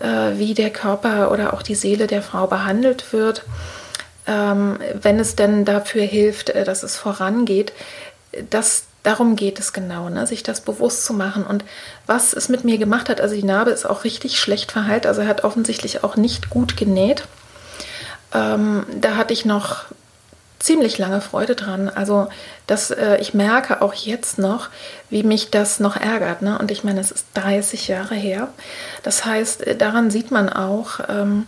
äh, 0.00 0.38
wie 0.38 0.54
der 0.54 0.70
Körper 0.70 1.32
oder 1.32 1.52
auch 1.52 1.62
die 1.62 1.74
Seele 1.74 2.06
der 2.06 2.22
Frau 2.22 2.46
behandelt 2.46 3.12
wird. 3.12 3.42
Ähm, 4.26 4.78
wenn 5.00 5.18
es 5.18 5.34
denn 5.34 5.64
dafür 5.64 6.02
hilft, 6.02 6.50
äh, 6.50 6.64
dass 6.64 6.82
es 6.84 6.96
vorangeht, 6.96 7.72
das, 8.50 8.84
darum 9.08 9.36
geht 9.36 9.58
es 9.58 9.72
genau, 9.72 10.10
ne? 10.10 10.26
sich 10.26 10.42
das 10.42 10.60
bewusst 10.60 11.06
zu 11.06 11.14
machen. 11.14 11.44
Und 11.44 11.64
was 12.06 12.34
es 12.34 12.50
mit 12.50 12.64
mir 12.64 12.76
gemacht 12.76 13.08
hat, 13.08 13.22
also 13.22 13.34
die 13.34 13.42
Narbe 13.42 13.70
ist 13.70 13.88
auch 13.88 14.04
richtig 14.04 14.38
schlecht 14.38 14.70
verheilt, 14.70 15.06
also 15.06 15.22
er 15.22 15.28
hat 15.28 15.44
offensichtlich 15.44 16.04
auch 16.04 16.16
nicht 16.16 16.50
gut 16.50 16.76
genäht. 16.76 17.24
Ähm, 18.34 18.84
da 19.00 19.16
hatte 19.16 19.32
ich 19.32 19.46
noch 19.46 19.86
ziemlich 20.58 20.98
lange 20.98 21.22
Freude 21.22 21.54
dran. 21.54 21.88
Also 21.88 22.28
das, 22.66 22.90
äh, 22.90 23.16
ich 23.18 23.32
merke 23.32 23.80
auch 23.80 23.94
jetzt 23.94 24.38
noch, 24.38 24.68
wie 25.08 25.22
mich 25.22 25.50
das 25.50 25.80
noch 25.80 25.96
ärgert. 25.96 26.42
Ne? 26.42 26.58
Und 26.58 26.70
ich 26.70 26.84
meine, 26.84 27.00
es 27.00 27.10
ist 27.10 27.26
30 27.34 27.88
Jahre 27.88 28.14
her. 28.14 28.48
Das 29.02 29.24
heißt, 29.24 29.66
äh, 29.66 29.76
daran 29.76 30.10
sieht 30.10 30.30
man 30.30 30.50
auch, 30.50 31.00
ähm, 31.08 31.46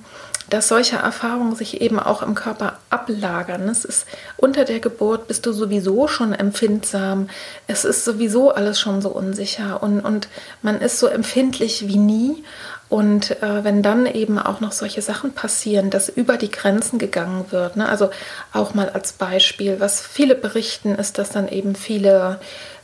dass 0.50 0.68
solche 0.68 0.96
Erfahrungen 0.96 1.54
sich 1.54 1.80
eben 1.80 1.98
auch 1.98 2.22
im 2.22 2.34
Körper 2.34 2.78
ablagern. 2.90 3.68
Es 3.68 3.84
ist 3.84 4.06
unter 4.36 4.64
der 4.64 4.80
Geburt 4.80 5.28
bist 5.28 5.46
du 5.46 5.52
sowieso 5.52 6.08
schon 6.08 6.32
empfindsam. 6.34 7.28
Es 7.66 7.84
ist 7.84 8.04
sowieso 8.04 8.50
alles 8.50 8.78
schon 8.78 9.00
so 9.00 9.10
unsicher 9.10 9.82
und, 9.82 10.00
und 10.00 10.28
man 10.60 10.80
ist 10.80 10.98
so 10.98 11.06
empfindlich 11.06 11.88
wie 11.88 11.98
nie. 11.98 12.44
Und 12.88 13.40
äh, 13.40 13.62
wenn 13.62 13.84
dann 13.84 14.04
eben 14.04 14.36
auch 14.40 14.58
noch 14.58 14.72
solche 14.72 15.00
Sachen 15.00 15.32
passieren, 15.32 15.90
dass 15.90 16.08
über 16.08 16.36
die 16.36 16.50
Grenzen 16.50 16.98
gegangen 16.98 17.44
wird, 17.50 17.76
ne? 17.76 17.88
also 17.88 18.10
auch 18.52 18.74
mal 18.74 18.88
als 18.90 19.12
Beispiel, 19.12 19.78
was 19.78 20.00
viele 20.00 20.34
berichten, 20.34 20.96
ist, 20.96 21.16
dass 21.16 21.30
dann 21.30 21.46
eben 21.46 21.76
viele 21.76 22.40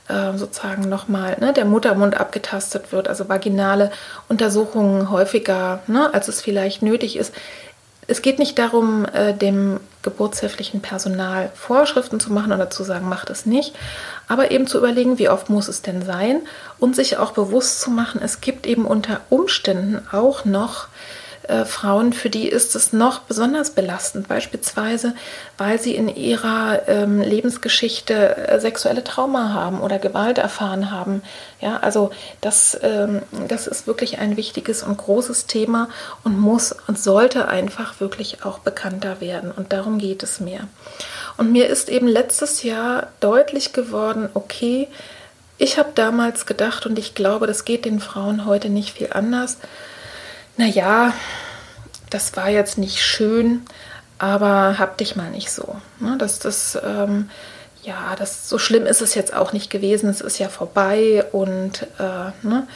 äh, 0.09 0.37
sozusagen 0.37 0.89
nochmal 0.89 1.37
ne, 1.41 1.53
der 1.53 1.65
Muttermund 1.65 2.19
abgetastet 2.19 2.93
wird, 2.93 3.09
also 3.09 3.29
vaginale 3.29 3.91
Untersuchungen 4.29 5.11
häufiger, 5.11 5.81
ne, 5.87 6.13
als 6.13 6.29
es 6.29 6.41
vielleicht 6.41 6.83
nötig 6.83 7.17
ist. 7.17 7.35
Es 8.09 8.23
geht 8.23 8.39
nicht 8.39 8.59
darum, 8.59 9.05
äh, 9.07 9.35
dem 9.35 9.81
geburtshilflichen 10.03 10.81
Personal 10.81 11.51
Vorschriften 11.55 12.21
zu 12.21 12.33
machen 12.33 12.53
oder 12.53 12.71
zu 12.71 12.85
sagen, 12.85 13.09
macht 13.09 13.31
es 13.31 13.47
nicht, 13.47 13.75
aber 14.29 14.53
eben 14.53 14.69
zu 14.69 14.79
überlegen, 14.79 15.19
wie 15.19 15.29
oft 15.29 15.51
muss 15.51 15.67
es 15.67 15.83
denn 15.83 16.03
sein 16.03 16.43
und 16.79 16.95
sich 16.95 17.17
auch 17.17 17.33
bewusst 17.33 17.81
zu 17.81 17.91
machen, 17.91 18.21
es 18.23 18.41
gibt 18.41 18.67
eben 18.67 18.85
unter 18.85 19.21
Umständen 19.29 20.07
auch 20.13 20.45
noch 20.45 20.87
äh, 21.49 21.65
Frauen, 21.65 22.13
für 22.13 22.31
die 22.31 22.49
ist 22.49 22.75
es 22.75 22.93
noch 22.93 23.21
besonders 23.21 23.71
belastend, 23.71 24.29
beispielsweise 24.29 25.15
weil 25.59 25.81
sie 25.81 25.95
in 25.95 26.09
ihrer 26.09 26.89
ähm, 26.89 27.21
Lebensgeschichte 27.21 28.37
äh, 28.37 28.61
sexuelle 28.61 29.05
Trauma 29.05 29.53
haben 29.53 29.81
oder 29.81 29.99
Gewalt 29.99 30.39
erfahren 30.39 30.91
haben. 30.91 31.23
Ja, 31.61 31.79
also 31.79 32.11
das, 32.41 32.79
ähm, 32.83 33.23
das 33.49 33.67
ist 33.67 33.87
wirklich 33.87 34.19
ein 34.19 34.37
wichtiges 34.37 34.83
und 34.83 34.99
großes 34.99 35.47
Thema 35.47 35.89
und 36.25 36.39
muss 36.39 36.75
und 36.87 36.99
sollte 36.99 37.49
einfach 37.49 38.01
wirklich 38.01 38.45
auch 38.45 38.59
bekannter 38.59 39.21
werden. 39.21 39.51
Und 39.51 39.73
darum 39.73 39.99
geht 39.99 40.23
es 40.23 40.41
mir. 40.41 40.69
Und 41.37 41.53
mir 41.53 41.69
ist 41.69 41.89
eben 41.89 42.09
letztes 42.09 42.63
Jahr 42.63 43.09
deutlich 43.21 43.73
geworden, 43.73 44.29
okay, 44.35 44.89
ich 45.59 45.79
habe 45.79 45.91
damals 45.95 46.45
gedacht 46.45 46.85
und 46.85 46.99
ich 46.99 47.15
glaube, 47.15 47.47
das 47.47 47.65
geht 47.65 47.87
den 47.87 48.01
Frauen 48.01 48.45
heute 48.45 48.69
nicht 48.69 48.97
viel 48.97 49.09
anders 49.13 49.57
naja, 50.57 51.13
das 52.11 52.37
war 52.37 52.49
jetzt 52.49 52.79
nicht 52.79 53.03
schön, 53.03 53.63
aber 54.19 54.79
hab 54.79 54.99
dich 54.99 55.17
mal 55.17 55.31
nicht 55.31 55.51
so. 55.51 55.77
Ne? 56.01 56.17
Das, 56.19 56.39
das, 56.39 56.79
ähm, 56.83 57.31
ja, 57.83 58.17
das, 58.17 58.49
so 58.49 58.59
schlimm 58.59 58.87
ist 58.87 59.03
es 59.03 59.15
jetzt 59.15 59.35
auch 59.35 59.53
nicht 59.53 59.71
gewesen. 59.71 60.09
Es 60.09 60.21
ist 60.21 60.39
ja 60.39 60.49
vorbei 60.49 61.25
und 61.33 61.83
äh, 61.99 62.47
ne? 62.47 62.67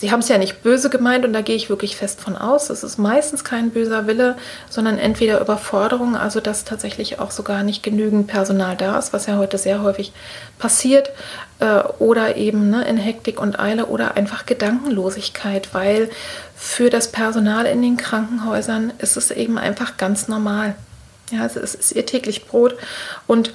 Sie 0.00 0.10
haben 0.10 0.20
es 0.20 0.28
ja 0.28 0.38
nicht 0.38 0.62
böse 0.62 0.88
gemeint 0.88 1.26
und 1.26 1.34
da 1.34 1.42
gehe 1.42 1.56
ich 1.56 1.68
wirklich 1.68 1.94
fest 1.94 2.22
von 2.22 2.34
aus. 2.34 2.70
Es 2.70 2.82
ist 2.82 2.96
meistens 2.96 3.44
kein 3.44 3.68
böser 3.68 4.06
Wille, 4.06 4.38
sondern 4.70 4.96
entweder 4.96 5.42
Überforderung, 5.42 6.16
also 6.16 6.40
dass 6.40 6.64
tatsächlich 6.64 7.18
auch 7.18 7.30
sogar 7.30 7.64
nicht 7.64 7.82
genügend 7.82 8.26
Personal 8.26 8.78
da 8.78 8.98
ist, 8.98 9.12
was 9.12 9.26
ja 9.26 9.36
heute 9.36 9.58
sehr 9.58 9.82
häufig 9.82 10.14
passiert, 10.58 11.10
äh, 11.58 11.82
oder 11.98 12.36
eben 12.36 12.70
ne, 12.70 12.82
in 12.88 12.96
Hektik 12.96 13.38
und 13.38 13.60
Eile 13.60 13.86
oder 13.86 14.16
einfach 14.16 14.46
Gedankenlosigkeit, 14.46 15.74
weil 15.74 16.08
für 16.56 16.88
das 16.88 17.12
Personal 17.12 17.66
in 17.66 17.82
den 17.82 17.98
Krankenhäusern 17.98 18.94
ist 19.00 19.18
es 19.18 19.30
eben 19.30 19.58
einfach 19.58 19.98
ganz 19.98 20.28
normal. 20.28 20.76
Ja, 21.30 21.44
es 21.44 21.56
ist 21.56 21.92
ihr 21.92 22.06
täglich 22.06 22.46
Brot 22.46 22.74
und 23.26 23.52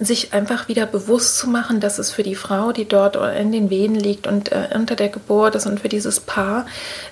sich 0.00 0.32
einfach 0.32 0.68
wieder 0.68 0.86
bewusst 0.86 1.38
zu 1.38 1.48
machen, 1.48 1.80
dass 1.80 1.98
es 1.98 2.10
für 2.10 2.22
die 2.22 2.34
Frau, 2.34 2.72
die 2.72 2.86
dort 2.86 3.16
in 3.16 3.52
den 3.52 3.70
Wehen 3.70 3.94
liegt 3.94 4.26
und 4.26 4.50
äh, 4.50 4.68
unter 4.74 4.96
der 4.96 5.10
Geburt 5.10 5.54
ist 5.54 5.66
und 5.66 5.80
für 5.80 5.88
dieses 5.88 6.20
Paar 6.20 6.66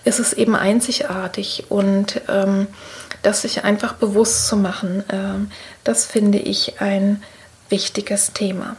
ist 0.05 0.19
es 0.19 0.33
eben 0.33 0.57
einzigartig 0.57 1.67
und 1.69 2.21
ähm, 2.29 2.67
das 3.23 3.43
sich 3.43 3.65
einfach 3.65 3.95
bewusst 3.95 4.47
zu 4.47 4.57
machen, 4.57 5.05
ähm, 5.11 5.51
das 5.85 6.07
finde 6.07 6.39
ich 6.39 6.81
ein 6.81 7.23
wichtiges 7.69 8.33
Thema. 8.33 8.77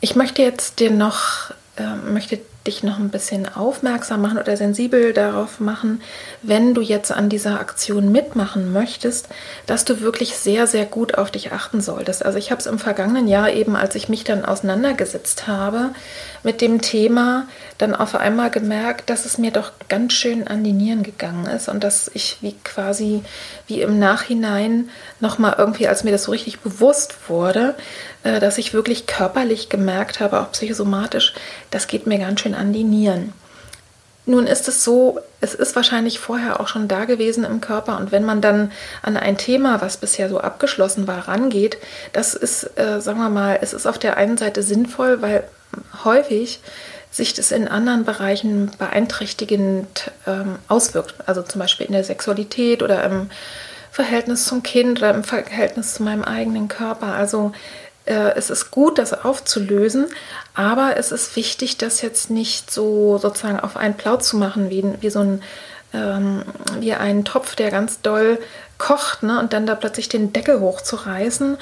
Ich 0.00 0.16
möchte 0.16 0.42
jetzt 0.42 0.80
dir 0.80 0.90
noch, 0.90 1.52
äh, 1.76 1.94
möchte 1.94 2.40
dich 2.66 2.82
noch 2.82 2.98
ein 2.98 3.10
bisschen 3.10 3.46
aufmerksam 3.54 4.22
machen 4.22 4.38
oder 4.38 4.56
sensibel 4.56 5.12
darauf 5.12 5.60
machen, 5.60 6.00
wenn 6.42 6.74
du 6.74 6.80
jetzt 6.80 7.12
an 7.12 7.28
dieser 7.28 7.60
Aktion 7.60 8.10
mitmachen 8.10 8.72
möchtest, 8.72 9.28
dass 9.66 9.84
du 9.84 10.00
wirklich 10.00 10.36
sehr, 10.36 10.66
sehr 10.66 10.86
gut 10.86 11.18
auf 11.18 11.30
dich 11.30 11.52
achten 11.52 11.80
solltest. 11.80 12.24
Also 12.24 12.38
ich 12.38 12.50
habe 12.50 12.60
es 12.60 12.66
im 12.66 12.78
vergangenen 12.78 13.28
Jahr 13.28 13.50
eben, 13.50 13.76
als 13.76 13.94
ich 13.94 14.08
mich 14.08 14.24
dann 14.24 14.44
auseinandergesetzt 14.44 15.46
habe 15.46 15.90
mit 16.44 16.60
dem 16.60 16.80
Thema, 16.80 17.48
dann 17.78 17.94
auf 17.94 18.14
einmal 18.14 18.50
gemerkt, 18.50 19.10
dass 19.10 19.24
es 19.24 19.38
mir 19.38 19.50
doch 19.50 19.72
ganz 19.88 20.12
schön 20.12 20.46
an 20.46 20.62
die 20.62 20.72
Nieren 20.72 21.02
gegangen 21.02 21.46
ist 21.46 21.68
und 21.68 21.82
dass 21.82 22.10
ich 22.12 22.38
wie 22.42 22.54
quasi 22.62 23.22
wie 23.66 23.80
im 23.80 23.98
Nachhinein 23.98 24.90
nochmal 25.20 25.56
irgendwie, 25.58 25.88
als 25.88 26.04
mir 26.04 26.12
das 26.12 26.24
so 26.24 26.32
richtig 26.32 26.60
bewusst 26.60 27.28
wurde, 27.28 27.74
äh, 28.22 28.40
dass 28.40 28.58
ich 28.58 28.74
wirklich 28.74 29.06
körperlich 29.06 29.70
gemerkt 29.70 30.20
habe, 30.20 30.40
auch 30.40 30.52
psychosomatisch, 30.52 31.32
das 31.70 31.86
geht 31.86 32.06
mir 32.06 32.18
ganz 32.18 32.40
schön 32.40 32.54
an 32.54 32.72
die 32.72 32.84
Nieren. 32.84 33.32
Nun 34.26 34.46
ist 34.46 34.68
es 34.68 34.84
so, 34.84 35.18
es 35.42 35.54
ist 35.54 35.76
wahrscheinlich 35.76 36.18
vorher 36.18 36.58
auch 36.58 36.68
schon 36.68 36.88
da 36.88 37.04
gewesen 37.04 37.44
im 37.44 37.60
Körper 37.60 37.98
und 37.98 38.10
wenn 38.10 38.24
man 38.24 38.40
dann 38.40 38.72
an 39.02 39.18
ein 39.18 39.36
Thema, 39.36 39.82
was 39.82 39.98
bisher 39.98 40.30
so 40.30 40.40
abgeschlossen 40.40 41.06
war, 41.06 41.28
rangeht, 41.28 41.76
das 42.12 42.34
ist, 42.34 42.78
äh, 42.78 43.00
sagen 43.00 43.18
wir 43.18 43.28
mal, 43.28 43.58
es 43.60 43.74
ist 43.74 43.86
auf 43.86 43.98
der 43.98 44.16
einen 44.16 44.38
Seite 44.38 44.62
sinnvoll, 44.62 45.20
weil 45.20 45.44
häufig 46.04 46.60
sich 47.10 47.32
das 47.34 47.52
in 47.52 47.68
anderen 47.68 48.04
Bereichen 48.04 48.72
beeinträchtigend 48.78 50.10
ähm, 50.26 50.58
auswirkt. 50.68 51.14
Also 51.26 51.42
zum 51.42 51.60
Beispiel 51.60 51.86
in 51.86 51.92
der 51.92 52.04
Sexualität 52.04 52.82
oder 52.82 53.04
im 53.04 53.30
Verhältnis 53.92 54.46
zum 54.46 54.64
Kind 54.64 54.98
oder 54.98 55.14
im 55.14 55.22
Verhältnis 55.22 55.94
zu 55.94 56.02
meinem 56.02 56.24
eigenen 56.24 56.66
Körper. 56.66 57.14
Also 57.14 57.52
äh, 58.04 58.32
es 58.34 58.50
ist 58.50 58.72
gut, 58.72 58.98
das 58.98 59.12
aufzulösen, 59.12 60.06
aber 60.54 60.96
es 60.96 61.12
ist 61.12 61.36
wichtig, 61.36 61.76
das 61.76 62.02
jetzt 62.02 62.30
nicht 62.30 62.72
so 62.72 63.18
sozusagen 63.18 63.60
auf 63.60 63.76
einen 63.76 63.94
Plaut 63.94 64.24
zu 64.24 64.36
machen, 64.36 64.70
wie, 64.70 64.84
wie 65.00 65.10
so 65.10 65.20
ein 65.20 65.42
ähm, 65.94 66.42
wie 66.80 66.92
ein 66.92 67.24
Topf, 67.24 67.54
der 67.54 67.70
ganz 67.70 68.00
doll 68.00 68.38
kocht 68.78 69.22
ne, 69.22 69.38
und 69.38 69.52
dann 69.52 69.66
da 69.66 69.76
plötzlich 69.76 70.08
den 70.08 70.32
Deckel 70.32 70.60
hochzureißen. 70.60 71.56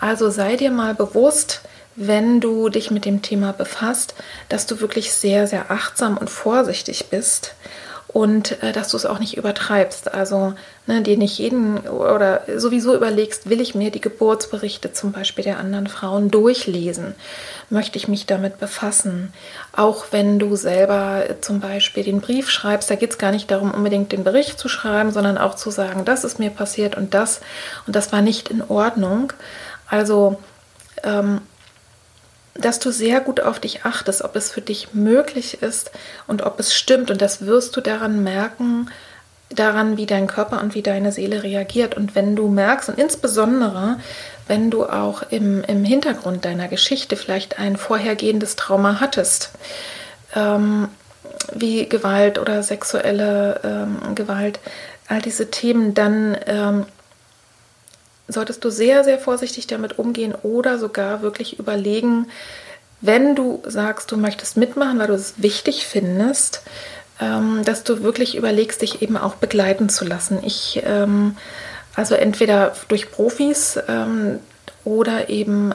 Also 0.00 0.30
sei 0.30 0.56
dir 0.56 0.70
mal 0.70 0.94
bewusst, 0.94 1.60
wenn 1.96 2.40
du 2.40 2.68
dich 2.68 2.90
mit 2.90 3.04
dem 3.04 3.22
Thema 3.22 3.52
befasst, 3.52 4.14
dass 4.48 4.66
du 4.66 4.80
wirklich 4.80 5.12
sehr, 5.12 5.46
sehr 5.46 5.70
achtsam 5.70 6.16
und 6.16 6.30
vorsichtig 6.30 7.06
bist 7.10 7.54
und 8.14 8.62
äh, 8.62 8.70
dass 8.70 8.90
du 8.90 8.96
es 8.96 9.06
auch 9.06 9.18
nicht 9.18 9.36
übertreibst. 9.36 10.14
Also 10.14 10.54
ne, 10.86 11.02
dir 11.02 11.18
nicht 11.18 11.36
jeden 11.36 11.78
oder 11.78 12.42
sowieso 12.56 12.94
überlegst, 12.94 13.50
will 13.50 13.60
ich 13.60 13.74
mir 13.74 13.90
die 13.90 14.00
Geburtsberichte 14.00 14.92
zum 14.92 15.10
Beispiel 15.10 15.42
der 15.42 15.58
anderen 15.58 15.88
Frauen 15.88 16.30
durchlesen? 16.30 17.16
Möchte 17.70 17.98
ich 17.98 18.06
mich 18.06 18.24
damit 18.24 18.60
befassen? 18.60 19.32
Auch 19.72 20.06
wenn 20.12 20.38
du 20.38 20.54
selber 20.54 21.24
zum 21.40 21.58
Beispiel 21.58 22.04
den 22.04 22.20
Brief 22.20 22.50
schreibst, 22.50 22.88
da 22.88 22.94
geht 22.94 23.10
es 23.10 23.18
gar 23.18 23.32
nicht 23.32 23.50
darum, 23.50 23.72
unbedingt 23.72 24.12
den 24.12 24.22
Bericht 24.22 24.60
zu 24.60 24.68
schreiben, 24.68 25.10
sondern 25.10 25.36
auch 25.36 25.56
zu 25.56 25.72
sagen, 25.72 26.04
das 26.04 26.22
ist 26.22 26.38
mir 26.38 26.50
passiert 26.50 26.96
und 26.96 27.14
das 27.14 27.40
und 27.88 27.96
das 27.96 28.12
war 28.12 28.22
nicht 28.22 28.48
in 28.48 28.62
Ordnung. 28.62 29.32
Also 29.88 30.38
ähm, 31.02 31.40
dass 32.54 32.78
du 32.78 32.90
sehr 32.90 33.20
gut 33.20 33.40
auf 33.40 33.58
dich 33.58 33.84
achtest, 33.84 34.22
ob 34.22 34.36
es 34.36 34.50
für 34.50 34.60
dich 34.60 34.94
möglich 34.94 35.62
ist 35.62 35.90
und 36.26 36.42
ob 36.42 36.60
es 36.60 36.74
stimmt. 36.74 37.10
Und 37.10 37.20
das 37.20 37.44
wirst 37.46 37.76
du 37.76 37.80
daran 37.80 38.22
merken, 38.22 38.90
daran, 39.50 39.96
wie 39.96 40.06
dein 40.06 40.26
Körper 40.26 40.60
und 40.60 40.74
wie 40.74 40.82
deine 40.82 41.12
Seele 41.12 41.42
reagiert. 41.42 41.96
Und 41.96 42.14
wenn 42.14 42.36
du 42.36 42.48
merkst, 42.48 42.88
und 42.88 42.98
insbesondere, 42.98 43.98
wenn 44.46 44.70
du 44.70 44.84
auch 44.84 45.22
im, 45.30 45.64
im 45.64 45.84
Hintergrund 45.84 46.44
deiner 46.44 46.68
Geschichte 46.68 47.16
vielleicht 47.16 47.58
ein 47.58 47.76
vorhergehendes 47.76 48.56
Trauma 48.56 49.00
hattest, 49.00 49.50
ähm, 50.34 50.88
wie 51.52 51.88
Gewalt 51.88 52.38
oder 52.38 52.62
sexuelle 52.62 53.60
ähm, 53.64 54.14
Gewalt, 54.14 54.60
all 55.08 55.20
diese 55.20 55.50
Themen, 55.50 55.94
dann 55.94 56.36
ähm, 56.46 56.86
solltest 58.28 58.64
du 58.64 58.70
sehr, 58.70 59.04
sehr 59.04 59.18
vorsichtig 59.18 59.66
damit 59.66 59.98
umgehen 59.98 60.34
oder 60.42 60.78
sogar 60.78 61.22
wirklich 61.22 61.58
überlegen, 61.58 62.28
wenn 63.00 63.34
du 63.34 63.62
sagst, 63.66 64.10
du 64.12 64.16
möchtest 64.16 64.56
mitmachen, 64.56 64.98
weil 64.98 65.08
du 65.08 65.14
es 65.14 65.34
wichtig 65.36 65.86
findest, 65.86 66.62
ähm, 67.20 67.62
dass 67.64 67.84
du 67.84 68.02
wirklich 68.02 68.36
überlegst, 68.36 68.82
dich 68.82 69.02
eben 69.02 69.16
auch 69.16 69.34
begleiten 69.34 69.88
zu 69.88 70.04
lassen. 70.04 70.38
Ich, 70.44 70.82
ähm, 70.84 71.36
also 71.94 72.14
entweder 72.14 72.74
durch 72.88 73.10
Profis 73.10 73.78
ähm, 73.88 74.40
oder 74.84 75.28
eben 75.28 75.72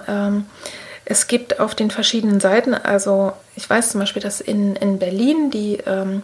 es 1.09 1.25
gibt 1.25 1.59
auf 1.59 1.73
den 1.73 1.89
verschiedenen 1.89 2.39
Seiten, 2.39 2.75
also 2.75 3.33
ich 3.55 3.67
weiß 3.67 3.91
zum 3.91 3.99
Beispiel, 3.99 4.21
dass 4.21 4.41
in, 4.41 4.75
in 4.75 4.99
Berlin 4.99 5.49
die 5.49 5.79
ähm, 5.87 6.21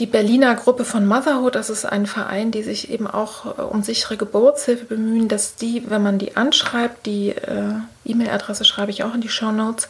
die 0.00 0.06
Berliner 0.06 0.54
Gruppe 0.54 0.86
von 0.86 1.06
Motherhood, 1.06 1.54
das 1.54 1.68
ist 1.68 1.84
ein 1.84 2.06
Verein, 2.06 2.50
die 2.50 2.62
sich 2.62 2.90
eben 2.90 3.06
auch 3.06 3.58
äh, 3.58 3.62
um 3.62 3.82
sichere 3.82 4.16
Geburtshilfe 4.16 4.86
bemühen, 4.86 5.28
dass 5.28 5.56
die, 5.56 5.88
wenn 5.90 6.02
man 6.02 6.18
die 6.18 6.36
anschreibt, 6.38 7.04
die 7.04 7.28
äh, 7.28 7.74
E-Mail-Adresse 8.06 8.64
schreibe 8.64 8.90
ich 8.90 9.04
auch 9.04 9.14
in 9.14 9.20
die 9.20 9.28
Show 9.28 9.52
Notes, 9.52 9.88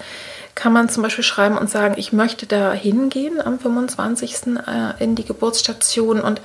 kann 0.57 0.73
man 0.73 0.89
zum 0.89 1.05
Beispiel 1.05 1.23
schreiben 1.23 1.57
und 1.57 1.71
sagen, 1.71 1.95
ich 1.97 2.13
möchte 2.13 2.47
da 2.47 2.73
hingehen 2.73 3.41
am 3.41 3.61
25. 3.61 4.59
Äh, 4.67 5.03
in 5.03 5.15
die 5.15 5.25
Geburtsstation 5.25 6.21
und 6.21 6.41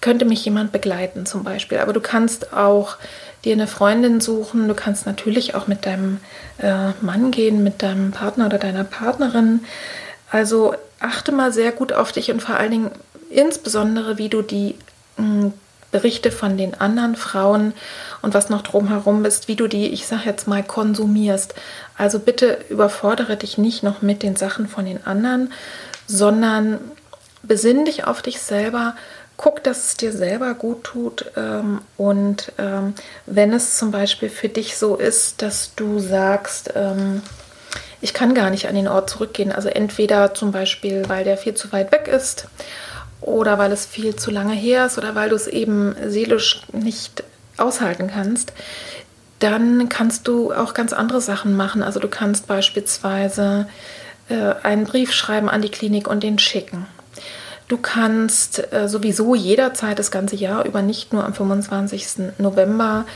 könnte 0.00 0.24
mich 0.24 0.44
jemand 0.44 0.72
begleiten 0.72 1.26
zum 1.26 1.44
Beispiel. 1.44 1.78
Aber 1.78 1.92
du 1.92 2.00
kannst 2.00 2.52
auch 2.52 2.96
dir 3.44 3.52
eine 3.52 3.68
Freundin 3.68 4.20
suchen, 4.20 4.66
du 4.66 4.74
kannst 4.74 5.06
natürlich 5.06 5.54
auch 5.54 5.68
mit 5.68 5.86
deinem 5.86 6.18
äh, 6.58 6.90
Mann 7.00 7.30
gehen, 7.30 7.62
mit 7.62 7.82
deinem 7.82 8.10
Partner 8.10 8.46
oder 8.46 8.58
deiner 8.58 8.84
Partnerin. 8.84 9.60
Also 10.30 10.74
achte 11.00 11.32
mal 11.32 11.52
sehr 11.52 11.72
gut 11.72 11.92
auf 11.92 12.12
dich 12.12 12.30
und 12.30 12.40
vor 12.42 12.56
allen 12.56 12.70
Dingen 12.70 12.90
insbesondere, 13.30 14.18
wie 14.18 14.28
du 14.28 14.42
die 14.42 14.76
hm, 15.16 15.52
Berichte 15.90 16.30
von 16.30 16.56
den 16.56 16.74
anderen 16.80 17.16
Frauen 17.16 17.72
und 18.22 18.34
was 18.34 18.48
noch 18.48 18.62
drumherum 18.62 19.24
ist, 19.24 19.48
wie 19.48 19.56
du 19.56 19.66
die, 19.66 19.88
ich 19.88 20.06
sage 20.06 20.22
jetzt 20.26 20.46
mal, 20.46 20.62
konsumierst. 20.62 21.54
Also 21.96 22.20
bitte 22.20 22.58
überfordere 22.68 23.36
dich 23.36 23.58
nicht 23.58 23.82
noch 23.82 24.02
mit 24.02 24.22
den 24.22 24.36
Sachen 24.36 24.68
von 24.68 24.84
den 24.84 25.04
anderen, 25.04 25.52
sondern 26.06 26.78
besinn 27.42 27.84
dich 27.84 28.04
auf 28.04 28.22
dich 28.22 28.40
selber, 28.40 28.94
guck, 29.36 29.64
dass 29.64 29.86
es 29.88 29.96
dir 29.96 30.12
selber 30.12 30.54
gut 30.54 30.84
tut 30.84 31.32
ähm, 31.34 31.80
und 31.96 32.52
ähm, 32.58 32.94
wenn 33.24 33.54
es 33.54 33.78
zum 33.78 33.90
Beispiel 33.90 34.28
für 34.28 34.50
dich 34.50 34.76
so 34.76 34.96
ist, 34.96 35.40
dass 35.40 35.74
du 35.74 35.98
sagst, 35.98 36.72
ähm, 36.74 37.22
ich 38.00 38.14
kann 38.14 38.34
gar 38.34 38.50
nicht 38.50 38.68
an 38.68 38.74
den 38.74 38.88
Ort 38.88 39.10
zurückgehen. 39.10 39.52
Also 39.52 39.68
entweder 39.68 40.34
zum 40.34 40.52
Beispiel, 40.52 41.08
weil 41.08 41.24
der 41.24 41.36
viel 41.36 41.54
zu 41.54 41.72
weit 41.72 41.92
weg 41.92 42.08
ist 42.08 42.48
oder 43.20 43.58
weil 43.58 43.72
es 43.72 43.86
viel 43.86 44.16
zu 44.16 44.30
lange 44.30 44.54
her 44.54 44.86
ist 44.86 44.98
oder 44.98 45.14
weil 45.14 45.28
du 45.28 45.36
es 45.36 45.46
eben 45.46 45.94
seelisch 46.06 46.62
nicht 46.72 47.22
aushalten 47.56 48.10
kannst, 48.12 48.52
dann 49.38 49.88
kannst 49.88 50.28
du 50.28 50.52
auch 50.52 50.74
ganz 50.74 50.92
andere 50.92 51.20
Sachen 51.20 51.56
machen. 51.56 51.82
Also 51.82 52.00
du 52.00 52.08
kannst 52.08 52.46
beispielsweise 52.46 53.66
äh, 54.28 54.54
einen 54.62 54.84
Brief 54.84 55.12
schreiben 55.12 55.48
an 55.48 55.62
die 55.62 55.70
Klinik 55.70 56.08
und 56.08 56.22
den 56.22 56.38
schicken. 56.38 56.86
Du 57.70 57.76
kannst 57.76 58.72
äh, 58.72 58.88
sowieso 58.88 59.36
jederzeit 59.36 59.96
das 59.96 60.10
ganze 60.10 60.34
Jahr 60.34 60.64
über, 60.64 60.82
nicht 60.82 61.12
nur 61.12 61.24
am 61.24 61.34
25. 61.34 62.32
November, 62.38 63.06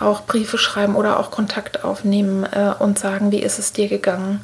auch 0.00 0.22
Briefe 0.22 0.58
schreiben 0.58 0.96
oder 0.96 1.20
auch 1.20 1.30
Kontakt 1.30 1.84
aufnehmen 1.84 2.42
äh, 2.42 2.72
und 2.80 2.98
sagen, 2.98 3.30
wie 3.30 3.38
ist 3.38 3.60
es 3.60 3.72
dir 3.72 3.86
gegangen. 3.86 4.40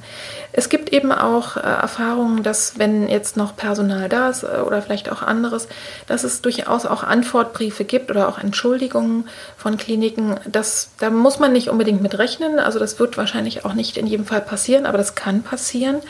Es 0.53 0.69
gibt 0.69 0.93
eben 0.93 1.11
auch 1.11 1.57
äh, 1.57 1.63
Erfahrungen, 1.63 2.45
dass 2.45 2.79
wenn 2.79 3.09
jetzt 3.09 3.37
noch 3.37 3.57
Personal 3.57 4.09
da 4.09 4.31
ist 4.31 4.45
äh, 4.45 4.63
oder 4.65 4.83
vielleicht 4.83 5.11
auch 5.11 5.23
anderes, 5.23 5.67
dass 6.07 6.23
es 6.23 6.43
durchaus 6.43 6.87
auch 6.87 7.03
Antwortbriefe 7.03 7.85
gibt 7.85 8.13
oder 8.13 8.29
auch 8.29 8.39
Entschuldigungen 8.39 9.29
von 9.57 9.79
Kliniken. 9.79 10.39
Das, 10.47 10.91
da 11.01 11.11
muss 11.11 11.41
man 11.41 11.53
nicht 11.53 11.71
unbedingt 11.71 12.03
mit 12.03 12.17
rechnen. 12.19 12.61
Also 12.61 12.79
das 12.79 13.01
wird 13.01 13.17
wahrscheinlich 13.17 13.65
auch 13.65 13.75
nicht 13.75 13.97
in 13.97 14.07
jedem 14.07 14.27
Fall 14.27 14.43
passieren, 14.43 14.87
aber 14.87 14.99
das 14.99 15.17
kann 15.17 15.43
passieren. 15.43 16.03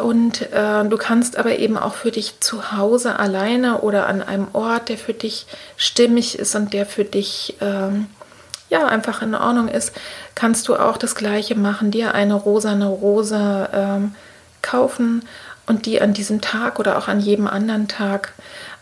Und 0.00 0.42
äh, 0.52 0.84
du 0.84 0.96
kannst 0.96 1.36
aber 1.36 1.58
eben 1.58 1.76
auch 1.76 1.94
für 1.94 2.10
dich 2.10 2.40
zu 2.40 2.72
Hause 2.72 3.18
alleine 3.18 3.80
oder 3.82 4.06
an 4.06 4.22
einem 4.22 4.48
Ort, 4.52 4.88
der 4.88 4.98
für 4.98 5.14
dich 5.14 5.46
stimmig 5.76 6.38
ist 6.38 6.54
und 6.56 6.72
der 6.72 6.84
für 6.84 7.04
dich 7.04 7.56
ähm, 7.60 8.06
ja 8.70 8.86
einfach 8.86 9.22
in 9.22 9.34
Ordnung 9.34 9.68
ist, 9.68 9.92
kannst 10.34 10.66
du 10.68 10.76
auch 10.76 10.96
das 10.96 11.14
Gleiche 11.14 11.54
machen, 11.54 11.92
dir 11.92 12.14
eine 12.14 12.34
rosane 12.34 12.86
Rose 12.86 13.68
ähm, 13.72 14.14
kaufen 14.62 15.22
und 15.66 15.86
die 15.86 16.00
an 16.00 16.12
diesem 16.12 16.40
Tag 16.40 16.78
oder 16.78 16.98
auch 16.98 17.08
an 17.08 17.20
jedem 17.20 17.46
anderen 17.46 17.88
Tag 17.88 18.32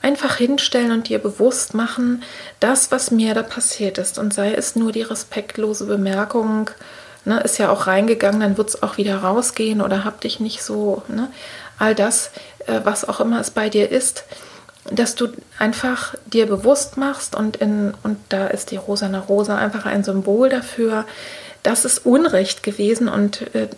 einfach 0.00 0.36
hinstellen 0.36 0.92
und 0.92 1.08
dir 1.08 1.18
bewusst 1.18 1.74
machen, 1.74 2.22
das, 2.58 2.90
was 2.90 3.10
mir 3.10 3.34
da 3.34 3.42
passiert 3.42 3.98
ist. 3.98 4.18
Und 4.18 4.34
sei 4.34 4.52
es 4.52 4.74
nur 4.74 4.92
die 4.92 5.02
respektlose 5.02 5.86
Bemerkung, 5.86 6.70
ne, 7.24 7.40
ist 7.40 7.58
ja 7.58 7.70
auch 7.70 7.86
reingegangen, 7.86 8.40
dann 8.40 8.56
wird 8.56 8.70
es 8.70 8.82
auch 8.82 8.96
wieder 8.96 9.18
rausgehen 9.18 9.80
oder 9.80 10.04
hab 10.04 10.20
dich 10.20 10.40
nicht 10.40 10.62
so, 10.62 11.02
ne, 11.08 11.30
all 11.78 11.94
das, 11.94 12.30
äh, 12.66 12.80
was 12.84 13.08
auch 13.08 13.20
immer 13.20 13.40
es 13.40 13.50
bei 13.50 13.68
dir 13.68 13.90
ist, 13.90 14.24
dass 14.90 15.14
du 15.14 15.28
einfach 15.58 16.14
dir 16.26 16.46
bewusst 16.46 16.96
machst 16.96 17.34
und, 17.34 17.56
in, 17.56 17.94
und 18.02 18.18
da 18.28 18.48
ist 18.48 18.70
die 18.70 18.76
Rosana 18.76 19.20
Rosa 19.20 19.56
einfach 19.56 19.86
ein 19.86 20.04
Symbol 20.04 20.48
dafür, 20.48 21.06
das 21.62 21.84
ist 21.84 22.04
Unrecht 22.04 22.62
gewesen 22.62 23.08
und 23.08 23.54
äh, 23.54 23.68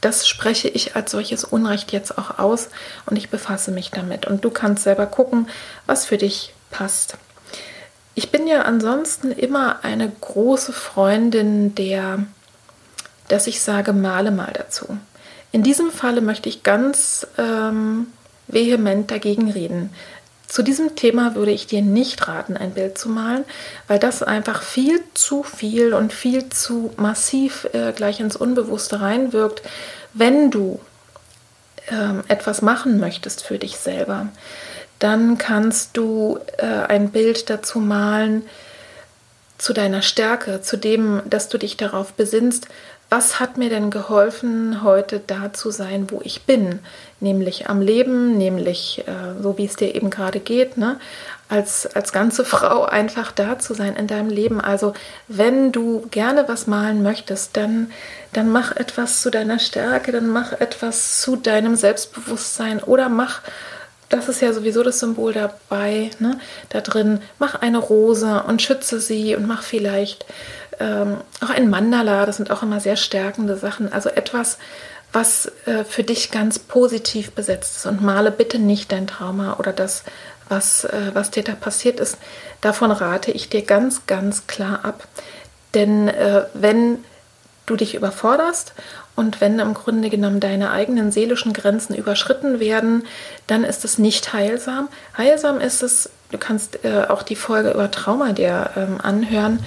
das 0.00 0.28
spreche 0.28 0.68
ich 0.68 0.94
als 0.94 1.10
solches 1.10 1.44
Unrecht 1.44 1.92
jetzt 1.92 2.16
auch 2.16 2.38
aus 2.38 2.68
und 3.06 3.16
ich 3.16 3.30
befasse 3.30 3.70
mich 3.70 3.90
damit. 3.90 4.26
Und 4.26 4.44
du 4.44 4.50
kannst 4.50 4.84
selber 4.84 5.06
gucken, 5.06 5.48
was 5.86 6.06
für 6.06 6.18
dich 6.18 6.54
passt. 6.70 7.16
Ich 8.14 8.30
bin 8.30 8.46
ja 8.46 8.62
ansonsten 8.62 9.32
immer 9.32 9.84
eine 9.84 10.10
große 10.20 10.72
Freundin 10.72 11.74
der 11.74 12.20
dass 13.28 13.46
ich 13.46 13.60
sage, 13.60 13.92
male 13.92 14.30
mal 14.30 14.52
dazu. 14.52 14.98
In 15.52 15.62
diesem 15.62 15.90
Falle 15.90 16.20
möchte 16.20 16.48
ich 16.48 16.62
ganz 16.62 17.26
ähm, 17.38 18.08
vehement 18.46 19.10
dagegen 19.10 19.50
reden. 19.50 19.90
Zu 20.46 20.62
diesem 20.62 20.94
Thema 20.94 21.34
würde 21.34 21.50
ich 21.50 21.66
dir 21.66 21.82
nicht 21.82 22.28
raten, 22.28 22.56
ein 22.56 22.74
Bild 22.74 22.98
zu 22.98 23.08
malen, 23.08 23.44
weil 23.88 23.98
das 23.98 24.22
einfach 24.22 24.62
viel 24.62 25.00
zu 25.14 25.42
viel 25.42 25.92
und 25.92 26.12
viel 26.12 26.48
zu 26.50 26.92
massiv 26.96 27.68
äh, 27.72 27.92
gleich 27.92 28.20
ins 28.20 28.36
Unbewusste 28.36 29.00
reinwirkt, 29.00 29.62
wenn 30.14 30.50
du 30.50 30.80
ähm, 31.88 32.22
etwas 32.28 32.62
machen 32.62 33.00
möchtest 33.00 33.44
für 33.44 33.58
dich 33.58 33.76
selber. 33.76 34.28
Dann 34.98 35.36
kannst 35.36 35.96
du 35.96 36.38
äh, 36.58 36.64
ein 36.64 37.10
Bild 37.10 37.50
dazu 37.50 37.80
malen 37.80 38.44
zu 39.58 39.72
deiner 39.72 40.02
Stärke, 40.02 40.60
zu 40.62 40.76
dem, 40.76 41.22
dass 41.24 41.48
du 41.48 41.58
dich 41.58 41.76
darauf 41.76 42.12
besinnst, 42.12 42.68
was 43.08 43.38
hat 43.38 43.56
mir 43.56 43.70
denn 43.70 43.90
geholfen, 43.90 44.82
heute 44.82 45.20
da 45.24 45.52
zu 45.52 45.70
sein, 45.70 46.10
wo 46.10 46.20
ich 46.24 46.42
bin? 46.42 46.80
Nämlich 47.20 47.68
am 47.68 47.80
Leben, 47.80 48.36
nämlich 48.36 49.04
äh, 49.06 49.40
so 49.40 49.58
wie 49.58 49.64
es 49.64 49.76
dir 49.76 49.94
eben 49.94 50.10
gerade 50.10 50.40
geht, 50.40 50.76
ne? 50.76 50.98
als, 51.48 51.86
als 51.94 52.12
ganze 52.12 52.44
Frau 52.44 52.84
einfach 52.84 53.30
da 53.30 53.58
zu 53.58 53.74
sein 53.74 53.94
in 53.94 54.08
deinem 54.08 54.28
Leben. 54.28 54.60
Also 54.60 54.92
wenn 55.28 55.70
du 55.70 56.06
gerne 56.10 56.48
was 56.48 56.66
malen 56.66 57.02
möchtest, 57.02 57.56
dann, 57.56 57.90
dann 58.32 58.50
mach 58.50 58.74
etwas 58.74 59.22
zu 59.22 59.30
deiner 59.30 59.60
Stärke, 59.60 60.10
dann 60.10 60.28
mach 60.28 60.52
etwas 60.52 61.20
zu 61.20 61.36
deinem 61.36 61.76
Selbstbewusstsein 61.76 62.82
oder 62.82 63.08
mach 63.08 63.42
das 64.08 64.28
ist 64.28 64.40
ja 64.40 64.52
sowieso 64.52 64.84
das 64.84 65.00
Symbol 65.00 65.32
dabei, 65.32 66.10
ne? 66.20 66.38
da 66.68 66.80
drin, 66.80 67.20
mach 67.40 67.56
eine 67.56 67.78
Rose 67.78 68.44
und 68.46 68.62
schütze 68.62 69.00
sie 69.00 69.34
und 69.34 69.48
mach 69.48 69.62
vielleicht 69.62 70.24
ähm, 70.80 71.18
auch 71.42 71.50
ein 71.50 71.68
Mandala, 71.68 72.26
das 72.26 72.36
sind 72.36 72.50
auch 72.50 72.62
immer 72.62 72.80
sehr 72.80 72.96
stärkende 72.96 73.56
Sachen. 73.56 73.92
Also 73.92 74.08
etwas, 74.10 74.58
was 75.12 75.50
äh, 75.66 75.84
für 75.84 76.02
dich 76.02 76.30
ganz 76.30 76.58
positiv 76.58 77.32
besetzt 77.32 77.76
ist 77.76 77.86
und 77.86 78.02
male 78.02 78.30
bitte 78.30 78.58
nicht 78.58 78.92
dein 78.92 79.06
Trauma 79.06 79.56
oder 79.58 79.72
das, 79.72 80.04
was, 80.48 80.84
äh, 80.84 81.10
was 81.14 81.30
dir 81.30 81.42
da 81.42 81.52
passiert 81.52 82.00
ist. 82.00 82.18
Davon 82.60 82.90
rate 82.90 83.30
ich 83.30 83.48
dir 83.48 83.62
ganz, 83.62 84.06
ganz 84.06 84.46
klar 84.46 84.84
ab. 84.84 85.06
Denn 85.74 86.08
äh, 86.08 86.44
wenn 86.54 86.98
du 87.66 87.76
dich 87.76 87.94
überforderst 87.94 88.72
und 89.16 89.40
wenn 89.40 89.58
im 89.58 89.74
Grunde 89.74 90.08
genommen 90.08 90.40
deine 90.40 90.70
eigenen 90.70 91.10
seelischen 91.10 91.52
Grenzen 91.52 91.94
überschritten 91.94 92.60
werden, 92.60 93.04
dann 93.46 93.64
ist 93.64 93.84
es 93.84 93.98
nicht 93.98 94.32
heilsam. 94.32 94.88
Heilsam 95.16 95.60
ist 95.60 95.82
es, 95.82 96.10
du 96.30 96.38
kannst 96.38 96.84
äh, 96.84 97.06
auch 97.08 97.22
die 97.22 97.36
Folge 97.36 97.72
über 97.72 97.90
Trauma 97.90 98.32
dir 98.32 98.70
ähm, 98.76 98.98
anhören 99.02 99.60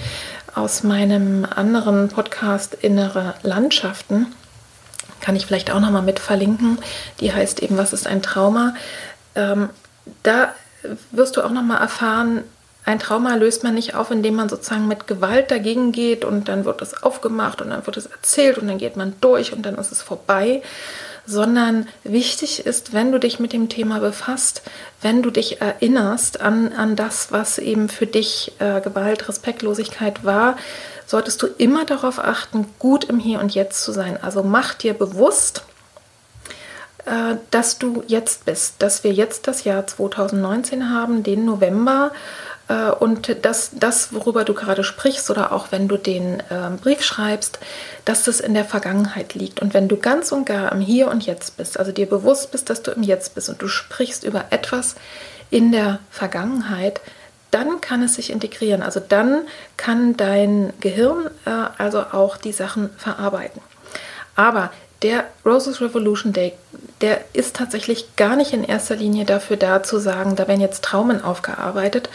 aus 0.54 0.82
meinem 0.82 1.44
anderen 1.44 2.08
Podcast 2.08 2.74
Innere 2.74 3.34
Landschaften. 3.42 4.26
Kann 5.20 5.36
ich 5.36 5.46
vielleicht 5.46 5.70
auch 5.70 5.80
nochmal 5.80 6.02
mit 6.02 6.18
verlinken. 6.18 6.78
Die 7.20 7.32
heißt 7.32 7.62
eben, 7.62 7.76
was 7.76 7.92
ist 7.92 8.06
ein 8.06 8.22
Trauma? 8.22 8.74
Ähm, 9.34 9.70
da 10.22 10.54
wirst 11.10 11.36
du 11.36 11.42
auch 11.42 11.50
nochmal 11.50 11.80
erfahren, 11.80 12.42
ein 12.84 12.98
Trauma 12.98 13.34
löst 13.34 13.62
man 13.62 13.74
nicht 13.74 13.94
auf, 13.94 14.10
indem 14.10 14.34
man 14.34 14.48
sozusagen 14.48 14.88
mit 14.88 15.06
Gewalt 15.06 15.50
dagegen 15.50 15.92
geht 15.92 16.24
und 16.24 16.48
dann 16.48 16.64
wird 16.64 16.80
es 16.82 17.02
aufgemacht 17.02 17.60
und 17.60 17.70
dann 17.70 17.86
wird 17.86 17.96
es 17.96 18.06
erzählt 18.06 18.58
und 18.58 18.68
dann 18.68 18.78
geht 18.78 18.96
man 18.96 19.14
durch 19.20 19.52
und 19.52 19.62
dann 19.62 19.76
ist 19.76 19.92
es 19.92 20.02
vorbei, 20.02 20.62
sondern 21.30 21.86
wichtig 22.02 22.66
ist, 22.66 22.92
wenn 22.92 23.12
du 23.12 23.18
dich 23.18 23.38
mit 23.38 23.52
dem 23.52 23.68
Thema 23.68 24.00
befasst, 24.00 24.62
wenn 25.00 25.22
du 25.22 25.30
dich 25.30 25.60
erinnerst 25.60 26.40
an, 26.40 26.72
an 26.72 26.96
das, 26.96 27.30
was 27.30 27.58
eben 27.58 27.88
für 27.88 28.06
dich 28.06 28.52
äh, 28.58 28.80
Gewalt, 28.80 29.28
Respektlosigkeit 29.28 30.24
war, 30.24 30.56
solltest 31.06 31.42
du 31.42 31.46
immer 31.46 31.84
darauf 31.84 32.18
achten, 32.18 32.66
gut 32.78 33.04
im 33.04 33.18
Hier 33.18 33.40
und 33.40 33.54
Jetzt 33.54 33.82
zu 33.82 33.92
sein. 33.92 34.18
Also 34.20 34.42
mach 34.42 34.74
dir 34.74 34.94
bewusst, 34.94 35.62
äh, 37.06 37.36
dass 37.50 37.78
du 37.78 38.02
jetzt 38.06 38.44
bist, 38.44 38.74
dass 38.78 39.04
wir 39.04 39.12
jetzt 39.12 39.46
das 39.46 39.64
Jahr 39.64 39.86
2019 39.86 40.90
haben, 40.90 41.22
den 41.22 41.44
November 41.44 42.12
und 42.70 43.44
dass 43.44 43.70
das, 43.74 44.14
worüber 44.14 44.44
du 44.44 44.54
gerade 44.54 44.84
sprichst 44.84 45.30
oder 45.30 45.52
auch 45.52 45.72
wenn 45.72 45.88
du 45.88 45.96
den 45.96 46.42
ähm, 46.50 46.76
Brief 46.78 47.02
schreibst, 47.02 47.58
dass 48.04 48.24
das 48.24 48.40
in 48.40 48.54
der 48.54 48.64
Vergangenheit 48.64 49.34
liegt. 49.34 49.60
Und 49.60 49.74
wenn 49.74 49.88
du 49.88 49.96
ganz 49.96 50.30
und 50.30 50.46
gar 50.46 50.70
im 50.72 50.80
Hier 50.80 51.08
und 51.08 51.26
Jetzt 51.26 51.56
bist, 51.56 51.78
also 51.78 51.90
dir 51.90 52.08
bewusst 52.08 52.52
bist, 52.52 52.70
dass 52.70 52.82
du 52.82 52.92
im 52.92 53.02
Jetzt 53.02 53.34
bist 53.34 53.48
und 53.48 53.60
du 53.60 53.68
sprichst 53.68 54.24
über 54.24 54.46
etwas 54.50 54.94
in 55.50 55.72
der 55.72 55.98
Vergangenheit, 56.10 57.00
dann 57.50 57.80
kann 57.80 58.02
es 58.02 58.14
sich 58.14 58.30
integrieren. 58.30 58.82
Also 58.82 59.00
dann 59.00 59.42
kann 59.76 60.16
dein 60.16 60.72
Gehirn 60.80 61.28
äh, 61.46 61.50
also 61.78 62.00
auch 62.00 62.36
die 62.36 62.52
Sachen 62.52 62.90
verarbeiten. 62.96 63.60
Aber 64.36 64.70
der 65.02 65.24
Roses 65.46 65.80
Revolution 65.80 66.32
Day, 66.32 66.52
der 67.00 67.20
ist 67.32 67.56
tatsächlich 67.56 68.16
gar 68.16 68.36
nicht 68.36 68.52
in 68.52 68.64
erster 68.64 68.96
Linie 68.96 69.24
dafür 69.24 69.56
da 69.56 69.82
zu 69.82 69.98
sagen, 69.98 70.36
da 70.36 70.46
werden 70.46 70.60
jetzt 70.60 70.84
Traumen 70.84 71.24
aufgearbeitet, 71.24 72.10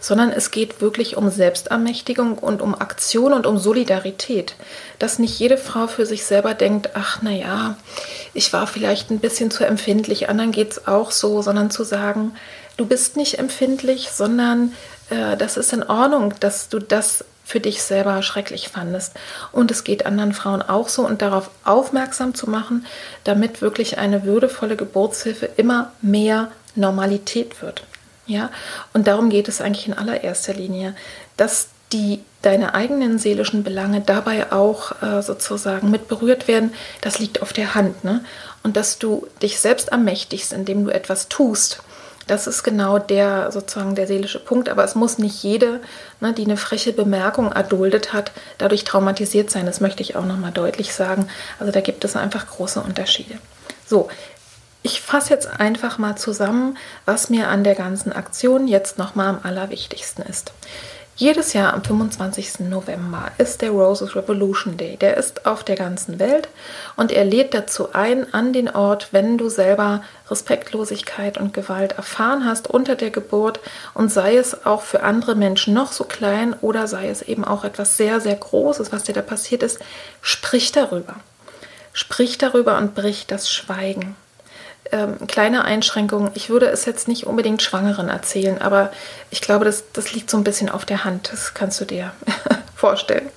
sondern 0.00 0.32
es 0.32 0.50
geht 0.50 0.80
wirklich 0.80 1.18
um 1.18 1.28
Selbstermächtigung 1.28 2.38
und 2.38 2.62
um 2.62 2.74
Aktion 2.74 3.34
und 3.34 3.46
um 3.46 3.58
Solidarität. 3.58 4.54
Dass 4.98 5.18
nicht 5.18 5.38
jede 5.38 5.58
Frau 5.58 5.86
für 5.86 6.06
sich 6.06 6.24
selber 6.24 6.54
denkt, 6.54 6.90
ach 6.94 7.20
naja, 7.20 7.76
ich 8.32 8.52
war 8.54 8.66
vielleicht 8.66 9.10
ein 9.10 9.18
bisschen 9.18 9.50
zu 9.50 9.64
empfindlich, 9.64 10.30
anderen 10.30 10.52
geht 10.52 10.72
es 10.72 10.86
auch 10.86 11.10
so, 11.10 11.42
sondern 11.42 11.70
zu 11.70 11.84
sagen, 11.84 12.32
du 12.78 12.86
bist 12.86 13.16
nicht 13.16 13.38
empfindlich, 13.38 14.10
sondern 14.10 14.72
äh, 15.10 15.36
das 15.36 15.58
ist 15.58 15.74
in 15.74 15.82
Ordnung, 15.82 16.32
dass 16.40 16.70
du 16.70 16.78
das 16.78 17.24
für 17.50 17.60
dich 17.60 17.82
selber 17.82 18.22
schrecklich 18.22 18.68
fandest. 18.68 19.14
Und 19.50 19.72
es 19.72 19.82
geht 19.82 20.06
anderen 20.06 20.32
Frauen 20.32 20.62
auch 20.62 20.88
so 20.88 21.04
und 21.04 21.20
darauf 21.20 21.50
aufmerksam 21.64 22.34
zu 22.34 22.48
machen, 22.48 22.86
damit 23.24 23.60
wirklich 23.60 23.98
eine 23.98 24.24
würdevolle 24.24 24.76
Geburtshilfe 24.76 25.46
immer 25.56 25.90
mehr 26.00 26.52
Normalität 26.76 27.60
wird. 27.60 27.82
Ja, 28.26 28.50
und 28.92 29.08
darum 29.08 29.30
geht 29.30 29.48
es 29.48 29.60
eigentlich 29.60 29.88
in 29.88 29.94
allererster 29.94 30.54
Linie, 30.54 30.94
dass 31.36 31.68
die 31.92 32.20
deine 32.42 32.74
eigenen 32.74 33.18
seelischen 33.18 33.64
Belange 33.64 34.00
dabei 34.00 34.52
auch 34.52 35.02
äh, 35.02 35.20
sozusagen 35.20 35.90
mit 35.90 36.06
berührt 36.06 36.46
werden, 36.46 36.72
das 37.00 37.18
liegt 37.18 37.42
auf 37.42 37.52
der 37.52 37.74
Hand. 37.74 38.04
Ne? 38.04 38.24
Und 38.62 38.76
dass 38.76 39.00
du 39.00 39.26
dich 39.42 39.58
selbst 39.58 39.88
ermächtigst, 39.88 40.52
indem 40.52 40.84
du 40.84 40.92
etwas 40.92 41.28
tust, 41.28 41.82
das 42.30 42.46
ist 42.46 42.62
genau 42.62 43.00
der 43.00 43.50
sozusagen 43.50 43.96
der 43.96 44.06
seelische 44.06 44.38
Punkt. 44.38 44.68
Aber 44.68 44.84
es 44.84 44.94
muss 44.94 45.18
nicht 45.18 45.42
jede, 45.42 45.80
ne, 46.20 46.32
die 46.32 46.44
eine 46.44 46.56
freche 46.56 46.92
Bemerkung 46.92 47.50
erduldet 47.50 48.12
hat, 48.12 48.30
dadurch 48.58 48.84
traumatisiert 48.84 49.50
sein. 49.50 49.66
Das 49.66 49.80
möchte 49.80 50.02
ich 50.02 50.14
auch 50.14 50.24
nochmal 50.24 50.52
deutlich 50.52 50.94
sagen. 50.94 51.28
Also 51.58 51.72
da 51.72 51.80
gibt 51.80 52.04
es 52.04 52.14
einfach 52.14 52.46
große 52.46 52.80
Unterschiede. 52.80 53.34
So, 53.84 54.08
ich 54.82 55.00
fasse 55.00 55.30
jetzt 55.30 55.60
einfach 55.60 55.98
mal 55.98 56.16
zusammen, 56.16 56.78
was 57.04 57.30
mir 57.30 57.48
an 57.48 57.64
der 57.64 57.74
ganzen 57.74 58.12
Aktion 58.12 58.68
jetzt 58.68 58.96
nochmal 58.96 59.28
am 59.28 59.40
allerwichtigsten 59.42 60.24
ist. 60.24 60.52
Jedes 61.20 61.52
Jahr 61.52 61.74
am 61.74 61.84
25. 61.84 62.60
November 62.60 63.30
ist 63.36 63.60
der 63.60 63.72
Roses 63.72 64.16
Revolution 64.16 64.78
Day. 64.78 64.96
Der 64.96 65.18
ist 65.18 65.44
auf 65.44 65.62
der 65.62 65.76
ganzen 65.76 66.18
Welt 66.18 66.48
und 66.96 67.12
er 67.12 67.26
lädt 67.26 67.52
dazu 67.52 67.92
ein, 67.92 68.32
an 68.32 68.54
den 68.54 68.70
Ort, 68.70 69.08
wenn 69.10 69.36
du 69.36 69.50
selber 69.50 70.02
Respektlosigkeit 70.30 71.36
und 71.36 71.52
Gewalt 71.52 71.92
erfahren 71.92 72.46
hast 72.46 72.70
unter 72.70 72.94
der 72.94 73.10
Geburt 73.10 73.60
und 73.92 74.10
sei 74.10 74.38
es 74.38 74.64
auch 74.64 74.80
für 74.80 75.02
andere 75.02 75.34
Menschen 75.34 75.74
noch 75.74 75.92
so 75.92 76.04
klein 76.04 76.56
oder 76.62 76.86
sei 76.86 77.10
es 77.10 77.20
eben 77.20 77.44
auch 77.44 77.64
etwas 77.64 77.98
sehr, 77.98 78.22
sehr 78.22 78.36
Großes, 78.36 78.90
was 78.90 79.02
dir 79.02 79.12
da 79.12 79.20
passiert 79.20 79.62
ist, 79.62 79.78
sprich 80.22 80.72
darüber. 80.72 81.16
Sprich 81.92 82.38
darüber 82.38 82.78
und 82.78 82.94
brich 82.94 83.26
das 83.26 83.52
Schweigen 83.52 84.16
ähm, 84.92 85.26
kleine 85.26 85.64
Einschränkung. 85.64 86.30
Ich 86.34 86.50
würde 86.50 86.66
es 86.66 86.84
jetzt 86.84 87.08
nicht 87.08 87.26
unbedingt 87.26 87.62
Schwangeren 87.62 88.08
erzählen, 88.08 88.60
aber 88.60 88.92
ich 89.30 89.40
glaube, 89.40 89.64
das, 89.64 89.84
das 89.92 90.12
liegt 90.12 90.30
so 90.30 90.36
ein 90.36 90.44
bisschen 90.44 90.68
auf 90.68 90.84
der 90.84 91.04
Hand. 91.04 91.30
Das 91.32 91.54
kannst 91.54 91.80
du 91.80 91.84
dir 91.84 92.12
vorstellen. 92.74 93.28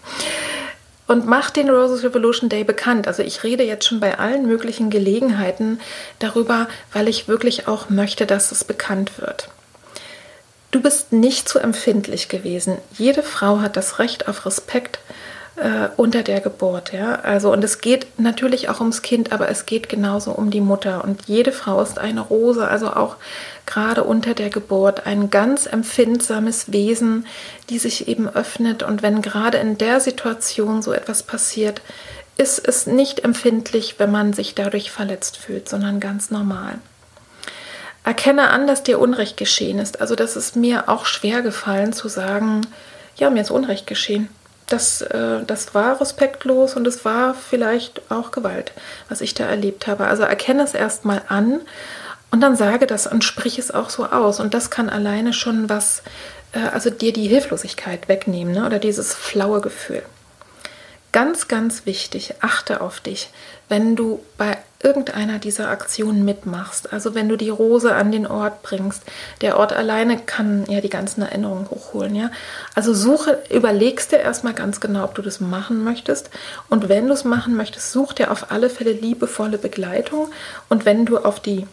Und 1.05 1.27
mach 1.27 1.49
den 1.49 1.69
Roses 1.69 2.03
Revolution 2.03 2.49
Day 2.49 2.63
bekannt. 2.63 3.07
Also 3.07 3.23
ich 3.23 3.43
rede 3.43 3.63
jetzt 3.63 3.87
schon 3.87 3.99
bei 3.99 4.17
allen 4.17 4.47
möglichen 4.47 4.89
Gelegenheiten 4.89 5.79
darüber, 6.19 6.67
weil 6.93 7.07
ich 7.07 7.27
wirklich 7.27 7.67
auch 7.67 7.89
möchte, 7.89 8.25
dass 8.25 8.51
es 8.51 8.63
bekannt 8.63 9.19
wird. 9.19 9.49
Du 10.71 10.81
bist 10.81 11.11
nicht 11.11 11.47
zu 11.47 11.59
empfindlich 11.59 12.29
gewesen. 12.29 12.77
Jede 12.97 13.21
Frau 13.21 13.59
hat 13.59 13.77
das 13.77 13.99
Recht 13.99 14.27
auf 14.27 14.45
Respekt 14.45 14.99
äh, 15.55 15.89
unter 15.97 16.23
der 16.23 16.41
Geburt. 16.41 16.93
Ja? 16.93 17.15
Also, 17.15 17.51
und 17.51 17.63
es 17.63 17.79
geht 17.79 18.19
natürlich 18.19 18.69
auch 18.69 18.79
ums 18.79 19.01
Kind, 19.01 19.31
aber 19.31 19.49
es 19.49 19.65
geht 19.65 19.89
genauso 19.89 20.31
um 20.31 20.49
die 20.49 20.61
Mutter. 20.61 21.03
Und 21.03 21.27
jede 21.27 21.51
Frau 21.51 21.81
ist 21.81 21.99
eine 21.99 22.21
Rose, 22.21 22.67
also 22.67 22.87
auch 22.87 23.17
gerade 23.65 24.03
unter 24.03 24.33
der 24.33 24.49
Geburt 24.49 25.05
ein 25.05 25.29
ganz 25.29 25.65
empfindsames 25.65 26.71
Wesen, 26.71 27.27
die 27.69 27.77
sich 27.77 28.07
eben 28.07 28.27
öffnet. 28.27 28.83
Und 28.83 29.01
wenn 29.01 29.21
gerade 29.21 29.57
in 29.59 29.77
der 29.77 29.99
Situation 29.99 30.81
so 30.81 30.91
etwas 30.91 31.23
passiert, 31.23 31.81
ist 32.35 32.67
es 32.67 32.87
nicht 32.87 33.23
empfindlich, 33.23 33.95
wenn 33.99 34.11
man 34.11 34.33
sich 34.33 34.55
dadurch 34.55 34.91
verletzt 34.91 35.37
fühlt, 35.37 35.69
sondern 35.69 35.99
ganz 35.99 36.31
normal. 36.31 36.79
Erkenne 38.03 38.49
an, 38.49 38.65
dass 38.65 38.83
dir 38.83 38.99
Unrecht 38.99 39.37
geschehen 39.37 39.77
ist. 39.79 40.01
Also 40.01 40.15
das 40.15 40.35
ist 40.35 40.55
mir 40.55 40.89
auch 40.89 41.05
schwer 41.05 41.41
gefallen 41.41 41.93
zu 41.93 42.09
sagen, 42.09 42.61
ja, 43.15 43.29
mir 43.29 43.43
ist 43.43 43.51
Unrecht 43.51 43.85
geschehen 43.85 44.29
das, 44.67 45.01
äh, 45.01 45.43
das 45.45 45.73
war 45.73 45.99
respektlos 45.99 46.75
und 46.75 46.87
es 46.87 47.05
war 47.05 47.33
vielleicht 47.33 48.01
auch 48.09 48.31
Gewalt, 48.31 48.71
was 49.09 49.21
ich 49.21 49.33
da 49.33 49.45
erlebt 49.45 49.87
habe. 49.87 50.07
Also 50.07 50.23
erkenne 50.23 50.63
es 50.63 50.73
erstmal 50.73 51.21
an 51.27 51.61
und 52.31 52.41
dann 52.41 52.55
sage 52.55 52.87
das 52.87 53.05
und 53.05 53.23
sprich 53.23 53.59
es 53.59 53.71
auch 53.71 53.89
so 53.89 54.05
aus. 54.07 54.39
Und 54.39 54.53
das 54.53 54.71
kann 54.71 54.89
alleine 54.89 55.33
schon 55.33 55.69
was, 55.69 56.01
äh, 56.53 56.59
also 56.59 56.89
dir 56.89 57.13
die 57.13 57.27
Hilflosigkeit 57.27 58.07
wegnehmen 58.07 58.53
ne? 58.53 58.65
oder 58.65 58.79
dieses 58.79 59.13
flaue 59.13 59.61
Gefühl. 59.61 60.03
Ganz, 61.11 61.47
ganz 61.47 61.85
wichtig, 61.85 62.33
achte 62.41 62.81
auf 62.81 62.99
dich, 62.99 63.29
wenn 63.69 63.95
du 63.95 64.23
bei 64.37 64.57
irgendeiner 64.83 65.39
dieser 65.39 65.69
Aktionen 65.69 66.25
mitmachst. 66.25 66.91
Also 66.91 67.15
wenn 67.15 67.29
du 67.29 67.37
die 67.37 67.49
Rose 67.49 67.95
an 67.95 68.11
den 68.11 68.27
Ort 68.27 68.61
bringst. 68.61 69.03
Der 69.41 69.57
Ort 69.57 69.73
alleine 69.73 70.17
kann 70.19 70.65
ja 70.67 70.81
die 70.81 70.89
ganzen 70.89 71.21
Erinnerungen 71.21 71.69
hochholen, 71.69 72.15
ja. 72.15 72.31
Also 72.75 72.93
suche, 72.93 73.39
überlegst 73.49 74.11
dir 74.11 74.19
erstmal 74.19 74.53
ganz 74.53 74.79
genau, 74.79 75.05
ob 75.05 75.15
du 75.15 75.21
das 75.21 75.39
machen 75.39 75.83
möchtest. 75.83 76.29
Und 76.69 76.89
wenn 76.89 77.07
du 77.07 77.13
es 77.13 77.23
machen 77.23 77.55
möchtest, 77.55 77.91
such 77.91 78.13
dir 78.13 78.31
auf 78.31 78.51
alle 78.51 78.69
Fälle 78.69 78.91
liebevolle 78.91 79.57
Begleitung. 79.57 80.29
Und 80.69 80.85
wenn 80.85 81.05
du 81.05 81.17
auf 81.17 81.39
die 81.39 81.65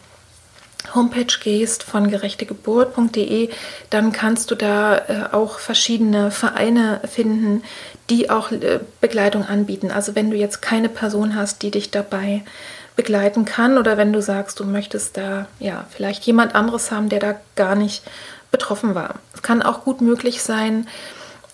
Homepage 0.95 1.39
gehst 1.41 1.83
von 1.83 2.09
gerechtegeburt.de, 2.09 3.49
dann 3.89 4.11
kannst 4.11 4.51
du 4.51 4.55
da 4.55 4.97
äh, 4.97 5.23
auch 5.31 5.59
verschiedene 5.59 6.31
Vereine 6.31 7.01
finden, 7.07 7.63
die 8.09 8.29
auch 8.29 8.51
äh, 8.51 8.79
Begleitung 8.99 9.45
anbieten. 9.45 9.91
Also 9.91 10.15
wenn 10.15 10.31
du 10.31 10.37
jetzt 10.37 10.61
keine 10.61 10.89
Person 10.89 11.35
hast, 11.35 11.61
die 11.61 11.71
dich 11.71 11.91
dabei 11.91 12.43
begleiten 13.01 13.45
kann 13.45 13.79
oder 13.79 13.97
wenn 13.97 14.13
du 14.13 14.21
sagst, 14.21 14.59
du 14.59 14.63
möchtest 14.63 15.17
da 15.17 15.47
ja 15.57 15.87
vielleicht 15.89 16.23
jemand 16.23 16.53
anderes 16.53 16.91
haben, 16.91 17.09
der 17.09 17.19
da 17.19 17.35
gar 17.55 17.73
nicht 17.73 18.03
betroffen 18.51 18.93
war. 18.93 19.15
Es 19.33 19.41
kann 19.41 19.63
auch 19.63 19.83
gut 19.83 20.01
möglich 20.01 20.43
sein, 20.43 20.85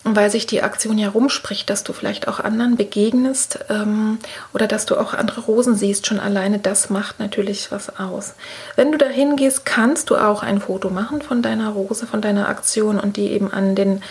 weil 0.03 0.29
sich 0.29 0.45
die 0.45 0.61
Aktion 0.61 0.97
ja 0.97 1.07
rumspricht, 1.07 1.69
dass 1.69 1.85
du 1.85 1.93
vielleicht 1.93 2.27
auch 2.27 2.41
anderen 2.41 2.75
begegnest 2.75 3.59
ähm, 3.69 4.17
oder 4.53 4.67
dass 4.67 4.85
du 4.85 4.97
auch 4.97 5.13
andere 5.13 5.39
Rosen 5.39 5.75
siehst. 5.75 6.05
Schon 6.05 6.19
alleine 6.19 6.59
das 6.59 6.89
macht 6.89 7.21
natürlich 7.21 7.71
was 7.71 7.97
aus. 7.97 8.33
Wenn 8.75 8.91
du 8.91 8.97
dahin 8.97 9.37
gehst, 9.37 9.65
kannst 9.65 10.09
du 10.09 10.17
auch 10.17 10.43
ein 10.43 10.59
Foto 10.59 10.89
machen 10.89 11.21
von 11.21 11.41
deiner 11.41 11.69
Rose, 11.69 12.07
von 12.07 12.19
deiner 12.19 12.49
Aktion 12.49 12.99
und 12.99 13.15
die 13.15 13.31
eben 13.31 13.53
an 13.53 13.73
den 13.73 14.01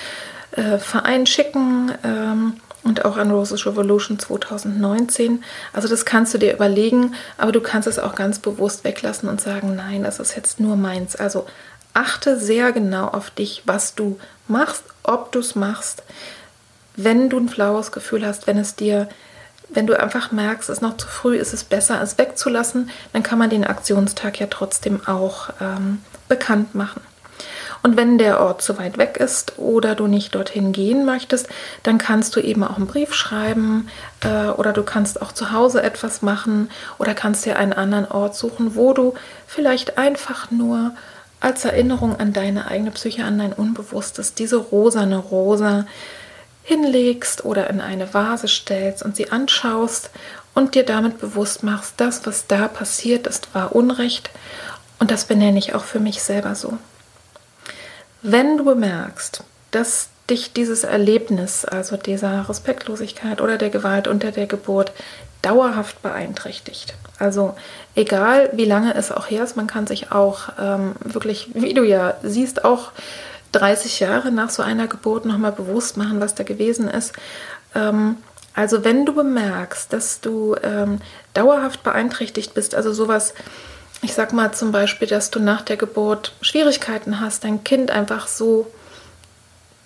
äh, 0.53 0.79
Verein 0.79 1.27
schicken. 1.27 1.92
Ähm, 2.03 2.55
und 2.87 3.05
auch 3.05 3.16
an 3.16 3.31
Roses 3.31 3.66
Revolution 3.66 4.18
2019. 4.18 5.42
Also 5.72 5.88
das 5.88 6.05
kannst 6.05 6.33
du 6.33 6.38
dir 6.38 6.55
überlegen, 6.55 7.14
aber 7.37 7.53
du 7.53 7.61
kannst 7.61 7.88
es 7.88 7.99
auch 7.99 8.14
ganz 8.14 8.38
bewusst 8.38 8.85
weglassen 8.85 9.29
und 9.29 9.40
sagen, 9.40 9.75
nein, 9.75 10.05
das 10.05 10.20
ist 10.20 10.37
jetzt 10.37 10.61
nur 10.61 10.77
meins. 10.77 11.16
Also 11.16 11.46
achte 11.92 12.38
sehr 12.38 12.72
genau 12.72 13.09
auf 13.09 13.31
dich, 13.31 13.62
was 13.66 13.94
du 13.94 14.18
machst, 14.49 14.85
ob 15.03 15.33
du 15.33 15.40
es 15.40 15.55
machst. 15.55 16.03
Wenn 16.94 17.29
du 17.29 17.38
ein 17.38 17.49
flaues 17.49 17.92
Gefühl 17.92 18.27
hast, 18.27 18.46
wenn 18.46 18.59
es 18.59 18.77
dir, 18.77 19.09
wenn 19.68 19.87
du 19.87 19.99
einfach 19.99 20.31
merkst, 20.31 20.70
es 20.70 20.77
ist 20.77 20.83
noch 20.83 20.96
zu 20.96 21.09
früh, 21.09 21.37
ist 21.37 21.53
es 21.53 21.64
besser, 21.64 22.01
es 22.01 22.18
wegzulassen, 22.18 22.90
dann 23.12 23.22
kann 23.22 23.38
man 23.38 23.51
den 23.51 23.64
Aktionstag 23.64 24.38
ja 24.38 24.46
trotzdem 24.46 25.07
auch 25.07 25.51
ähm, 25.61 26.03
bekannt 26.29 26.75
machen. 26.75 27.03
Und 27.83 27.97
wenn 27.97 28.19
der 28.19 28.41
Ort 28.41 28.62
zu 28.62 28.79
weit 28.79 28.99
weg 28.99 29.17
ist 29.19 29.59
oder 29.59 29.95
du 29.95 30.07
nicht 30.07 30.35
dorthin 30.35 30.73
gehen 30.73 31.05
möchtest, 31.05 31.49
dann 31.83 31.99
kannst 31.99 32.35
du 32.37 32.41
eben 32.41 32.65
auch 32.65 32.77
einen 32.77 32.87
Brief 32.87 33.15
schreiben 33.15 33.89
äh, 34.21 34.49
oder 34.49 34.73
du 34.73 34.83
kannst 34.83 35.23
auch 35.23 35.33
zu 35.33 35.53
Hause 35.53 35.83
etwas 35.83 36.23
machen 36.23 36.71
oder 36.99 37.15
kannst 37.15 37.47
dir 37.47 37.59
einen 37.59 37.73
anderen 37.73 38.11
Ort 38.11 38.35
suchen, 38.35 38.75
wo 38.75 38.93
du 38.93 39.15
vielleicht 39.47 39.99
einfach 39.99 40.51
nur 40.51 40.93
als 41.41 41.65
Erinnerung 41.65 42.19
an 42.19 42.33
deine 42.33 42.69
eigene 42.69 42.91
Psyche, 42.91 43.25
an 43.25 43.39
dein 43.39 43.53
Unbewusstes, 43.53 44.35
diese 44.35 44.57
rosane 44.57 45.19
Rosa 45.19 45.87
hinlegst 46.62 47.45
oder 47.45 47.71
in 47.71 47.81
eine 47.81 48.12
Vase 48.12 48.49
stellst 48.49 49.03
und 49.05 49.15
sie 49.15 49.31
anschaust 49.31 50.11
und 50.55 50.75
dir 50.75 50.85
damit 50.85 51.19
bewusst 51.21 51.62
machst, 51.62 51.95
das, 51.99 52.27
was 52.27 52.47
da 52.49 52.67
passiert 52.67 53.27
ist, 53.27 53.55
war 53.55 53.77
Unrecht 53.77 54.31
und 54.99 55.11
das 55.11 55.27
benenne 55.27 55.59
ich 55.59 55.75
auch 55.75 55.85
für 55.85 56.01
mich 56.01 56.23
selber 56.23 56.55
so. 56.55 56.79
Wenn 58.29 58.57
du 58.57 58.65
bemerkst, 58.65 59.45
dass 59.71 60.09
dich 60.29 60.53
dieses 60.53 60.83
Erlebnis, 60.83 61.65
also 61.65 61.97
dieser 61.97 62.49
Respektlosigkeit 62.49 63.41
oder 63.41 63.57
der 63.57 63.71
Gewalt 63.71 64.09
unter 64.09 64.33
der 64.33 64.49
Geburt, 64.49 64.91
dauerhaft 65.43 66.03
beeinträchtigt. 66.03 66.97
Also 67.21 67.55
egal, 67.95 68.51
wie 68.53 68.65
lange 68.65 68.97
es 68.97 69.12
auch 69.12 69.31
her 69.31 69.45
ist, 69.45 69.57
man 69.57 69.69
kann 69.69 69.87
sich 69.87 70.11
auch 70.11 70.49
ähm, 70.61 70.97
wirklich, 71.05 71.51
wie 71.55 71.73
du 71.73 71.85
ja 71.85 72.15
siehst, 72.25 72.65
auch 72.65 72.91
30 73.53 74.01
Jahre 74.01 74.33
nach 74.33 74.51
so 74.51 74.65
einer 74.65 74.89
Geburt 74.89 75.25
nochmal 75.25 75.53
bewusst 75.53 75.97
machen, 75.97 76.19
was 76.19 76.35
da 76.35 76.43
gewesen 76.43 76.89
ist. 76.89 77.12
Ähm, 77.77 78.17
also 78.55 78.83
wenn 78.83 79.07
du 79.07 79.15
bemerkst, 79.15 79.93
dass 79.93 80.21
du 80.21 80.57
ähm, 80.65 80.99
dauerhaft 81.33 81.85
beeinträchtigt 81.85 82.55
bist, 82.55 82.75
also 82.75 82.93
sowas 82.93 83.35
ich 84.03 84.15
sag 84.15 84.33
mal 84.33 84.53
zum 84.53 84.73
Beispiel, 84.73 85.09
dass 85.09 85.31
du 85.31 85.41
nach 85.41 85.63
der 85.63 85.77
Geburt 85.77 86.33
Schwierigkeiten 86.41 87.21
hast, 87.21 87.45
dein 87.45 87.65
Kind 87.65 87.91
einfach 87.91 88.27
so 88.27 88.71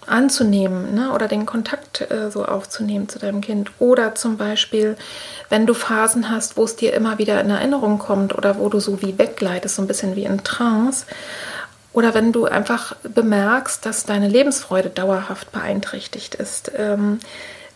anzunehmen 0.06 0.94
ne? 0.94 1.12
oder 1.12 1.28
den 1.28 1.46
Kontakt 1.46 2.10
äh, 2.10 2.30
so 2.30 2.44
aufzunehmen 2.44 3.08
zu 3.08 3.18
deinem 3.18 3.40
Kind. 3.40 3.70
Oder 3.78 4.14
zum 4.14 4.36
Beispiel, 4.36 4.96
wenn 5.48 5.66
du 5.66 5.74
Phasen 5.74 6.30
hast, 6.30 6.56
wo 6.56 6.64
es 6.64 6.76
dir 6.76 6.92
immer 6.94 7.18
wieder 7.18 7.40
in 7.40 7.50
Erinnerung 7.50 7.98
kommt 7.98 8.36
oder 8.36 8.58
wo 8.58 8.68
du 8.68 8.80
so 8.80 9.00
wie 9.02 9.18
weggleitest, 9.18 9.76
so 9.76 9.82
ein 9.82 9.88
bisschen 9.88 10.16
wie 10.16 10.24
in 10.24 10.42
Trance. 10.42 11.06
Oder 11.92 12.14
wenn 12.14 12.32
du 12.32 12.44
einfach 12.46 12.94
bemerkst, 13.02 13.84
dass 13.84 14.04
deine 14.04 14.28
Lebensfreude 14.28 14.90
dauerhaft 14.90 15.52
beeinträchtigt 15.52 16.34
ist. 16.34 16.70
Ähm, 16.76 17.20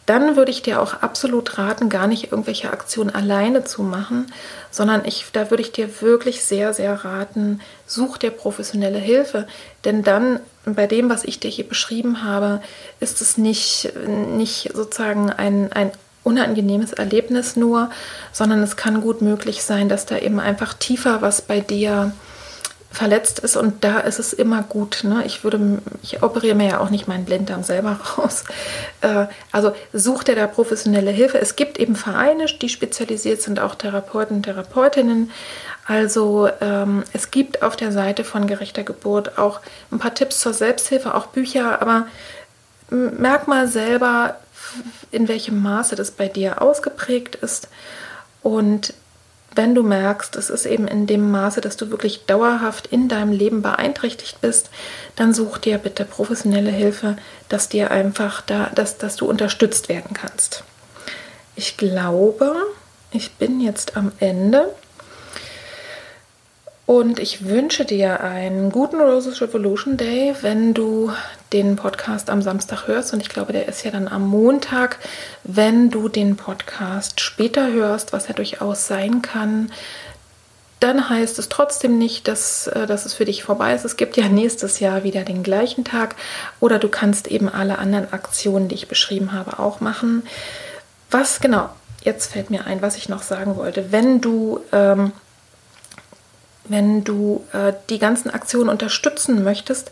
dann 0.07 0.37
würde 0.37 0.51
ich 0.51 0.63
dir 0.63 0.81
auch 0.81 1.03
absolut 1.03 1.59
raten, 1.59 1.89
gar 1.89 2.07
nicht 2.07 2.31
irgendwelche 2.31 2.71
Aktionen 2.71 3.15
alleine 3.15 3.65
zu 3.65 3.83
machen, 3.83 4.27
sondern 4.71 5.05
ich, 5.05 5.27
da 5.33 5.51
würde 5.51 5.63
ich 5.63 5.73
dir 5.73 6.01
wirklich 6.03 6.45
sehr, 6.45 6.75
sehr 6.75 7.05
raten, 7.05 7.61
such 7.87 8.19
dir 8.19 8.31
professionelle 8.31 8.99
Hilfe. 8.99 9.47
Denn 9.85 10.03
dann, 10.03 10.41
bei 10.67 10.87
dem, 10.87 11.09
was 11.09 11.25
ich 11.25 11.41
dir 11.41 11.51
hier 11.51 11.69
beschrieben 11.69 12.23
habe, 12.23 12.61
ist 13.01 13.21
es 13.21 13.39
nicht, 13.39 13.93
nicht 14.07 14.71
sozusagen 14.75 15.31
ein, 15.31 15.73
ein 15.73 15.93
unangenehmes 16.23 16.93
Erlebnis 16.93 17.57
nur, 17.57 17.91
sondern 18.33 18.63
es 18.63 18.77
kann 18.77 19.01
gut 19.01 19.23
möglich 19.23 19.63
sein, 19.63 19.89
dass 19.89 20.07
da 20.07 20.19
eben 20.19 20.41
einfach 20.41 20.75
tiefer 20.75 21.23
was 21.23 21.43
bei 21.43 21.61
dir 21.61 22.13
verletzt 22.95 23.41
ist 23.41 23.57
und 23.57 23.83
da 23.83 23.99
ist 23.99 24.19
es 24.19 24.33
immer 24.33 24.63
gut. 24.63 25.01
Ne? 25.03 25.25
Ich 25.27 25.43
würde, 25.43 25.83
ich 26.03 26.23
operiere 26.23 26.55
mir 26.55 26.69
ja 26.69 26.81
auch 26.81 26.91
nicht 26.91 27.09
meinen 27.09 27.25
Blinddarm 27.25 27.65
selber 27.65 27.99
raus. 28.19 28.45
Äh, 29.01 29.27
also 29.53 29.75
such 29.93 30.25
dir 30.25 30.37
da 30.37 30.47
professionelle 30.47 31.11
Hilfe. 31.11 31.41
Es 31.41 31.57
gibt 31.57 31.79
eben 31.79 31.97
Vereine, 31.97 32.47
die 32.47 32.69
spezialisiert 32.69 33.43
sind, 33.43 33.59
auch 33.59 33.75
Therapeuten, 33.75 34.43
Therapeutinnen. 34.43 35.31
Also 35.87 36.49
ähm, 36.61 37.03
es 37.13 37.31
gibt 37.31 37.63
auf 37.63 37.77
der 37.77 37.93
Seite 37.93 38.25
von 38.25 38.47
gerechter 38.47 38.85
Geburt 38.85 39.39
auch 39.39 39.61
ein 39.91 39.99
paar 39.99 40.15
Tipps 40.15 40.41
zur 40.41 40.55
Selbsthilfe, 40.55 41.15
auch 41.15 41.27
Bücher, 41.27 41.83
aber 41.83 42.07
merk 42.91 43.49
mal 43.49 43.69
selber, 43.69 44.37
in 45.11 45.29
welchem 45.29 45.61
Maße 45.63 45.97
das 45.97 46.13
bei 46.13 46.29
dir 46.29 46.63
ausgeprägt 46.63 47.37
ist 47.37 47.69
und 48.43 48.95
wenn 49.55 49.75
du 49.75 49.83
merkst, 49.83 50.37
es 50.37 50.51
ist 50.51 50.67
eben 50.67 50.87
in 50.89 51.07
dem 51.07 51.31
Maße, 51.31 51.61
dass 51.61 51.77
du 51.77 51.91
wirklich 51.91 52.27
dauerhaft 52.27 52.87
in 52.87 53.09
deinem 53.09 53.33
Leben 53.33 53.63
beeinträchtigt 53.63 54.41
bist, 54.41 54.71
dann 55.17 55.33
such 55.35 55.59
dir 55.59 55.79
bitte 55.79 56.05
professionelle 56.05 56.71
Hilfe, 56.71 57.17
dass 57.49 57.69
dir 57.69 57.91
einfach 57.91 58.41
da, 58.41 58.71
dass, 58.75 58.99
dass 58.99 59.17
du 59.17 59.27
unterstützt 59.27 59.89
werden 59.89 60.15
kannst. 60.15 60.65
Ich 61.57 61.77
glaube, 61.77 62.55
ich 63.13 63.33
bin 63.33 63.61
jetzt 63.61 63.97
am 63.97 64.13
Ende. 64.19 64.75
Und 66.87 67.19
ich 67.19 67.47
wünsche 67.47 67.87
dir 67.87 68.21
einen 68.21 68.71
guten 68.71 69.01
Roses 69.01 69.41
Revolution 69.41 69.97
Day, 69.97 70.35
wenn 70.43 70.75
du 70.75 71.11
den 71.53 71.77
Podcast 71.77 72.29
am 72.29 72.43
Samstag 72.43 72.87
hörst. 72.87 73.15
Und 73.15 73.21
ich 73.23 73.31
glaube, 73.31 73.55
der 73.55 73.69
ist 73.69 73.85
ja 73.85 73.91
dann 73.91 74.07
am 74.07 74.29
Montag, 74.29 74.99
wenn 75.45 75.91
du 75.91 76.11
den 76.11 76.37
Podcast 76.37 77.21
später 77.21 77.73
hörst, 77.73 78.13
was 78.13 78.29
ja 78.29 78.35
durchaus 78.35 78.87
sein 78.87 79.23
kann. 79.23 79.73
Dann 80.79 81.09
heißt 81.09 81.39
es 81.39 81.49
trotzdem 81.49 81.97
nicht, 81.97 82.29
dass, 82.29 82.67
äh, 82.67 82.87
dass 82.87 83.07
es 83.07 83.15
für 83.15 83.25
dich 83.25 83.45
vorbei 83.45 83.75
ist. 83.75 83.87
Es 83.87 83.97
gibt 83.97 84.19
ja 84.19 84.29
nächstes 84.29 84.79
Jahr 84.79 85.05
wieder 85.05 85.23
den 85.23 85.43
gleichen 85.43 85.85
Tag. 85.85 86.17
Oder 86.61 86.79
du 86.79 86.91
kannst 86.91 87.29
eben 87.29 87.49
alle 87.49 87.79
anderen 87.79 88.13
Aktionen, 88.13 88.69
die 88.69 88.75
ich 88.75 88.89
beschrieben 88.89 89.33
habe, 89.33 89.59
auch 89.59 89.81
machen. 89.81 90.25
Was 91.11 91.41
genau, 91.41 91.71
jetzt 92.03 92.33
fällt 92.33 92.51
mir 92.51 92.67
ein, 92.67 92.83
was 92.83 92.99
ich 92.99 93.09
noch 93.09 93.23
sagen 93.23 93.57
wollte. 93.57 93.91
Wenn 93.91 94.21
du 94.21 94.61
ähm, 94.73 95.13
wenn 96.65 97.05
du 97.05 97.45
äh, 97.53 97.73
die 97.91 97.99
ganzen 97.99 98.31
Aktionen 98.31 98.69
unterstützen 98.69 99.45
möchtest, 99.45 99.91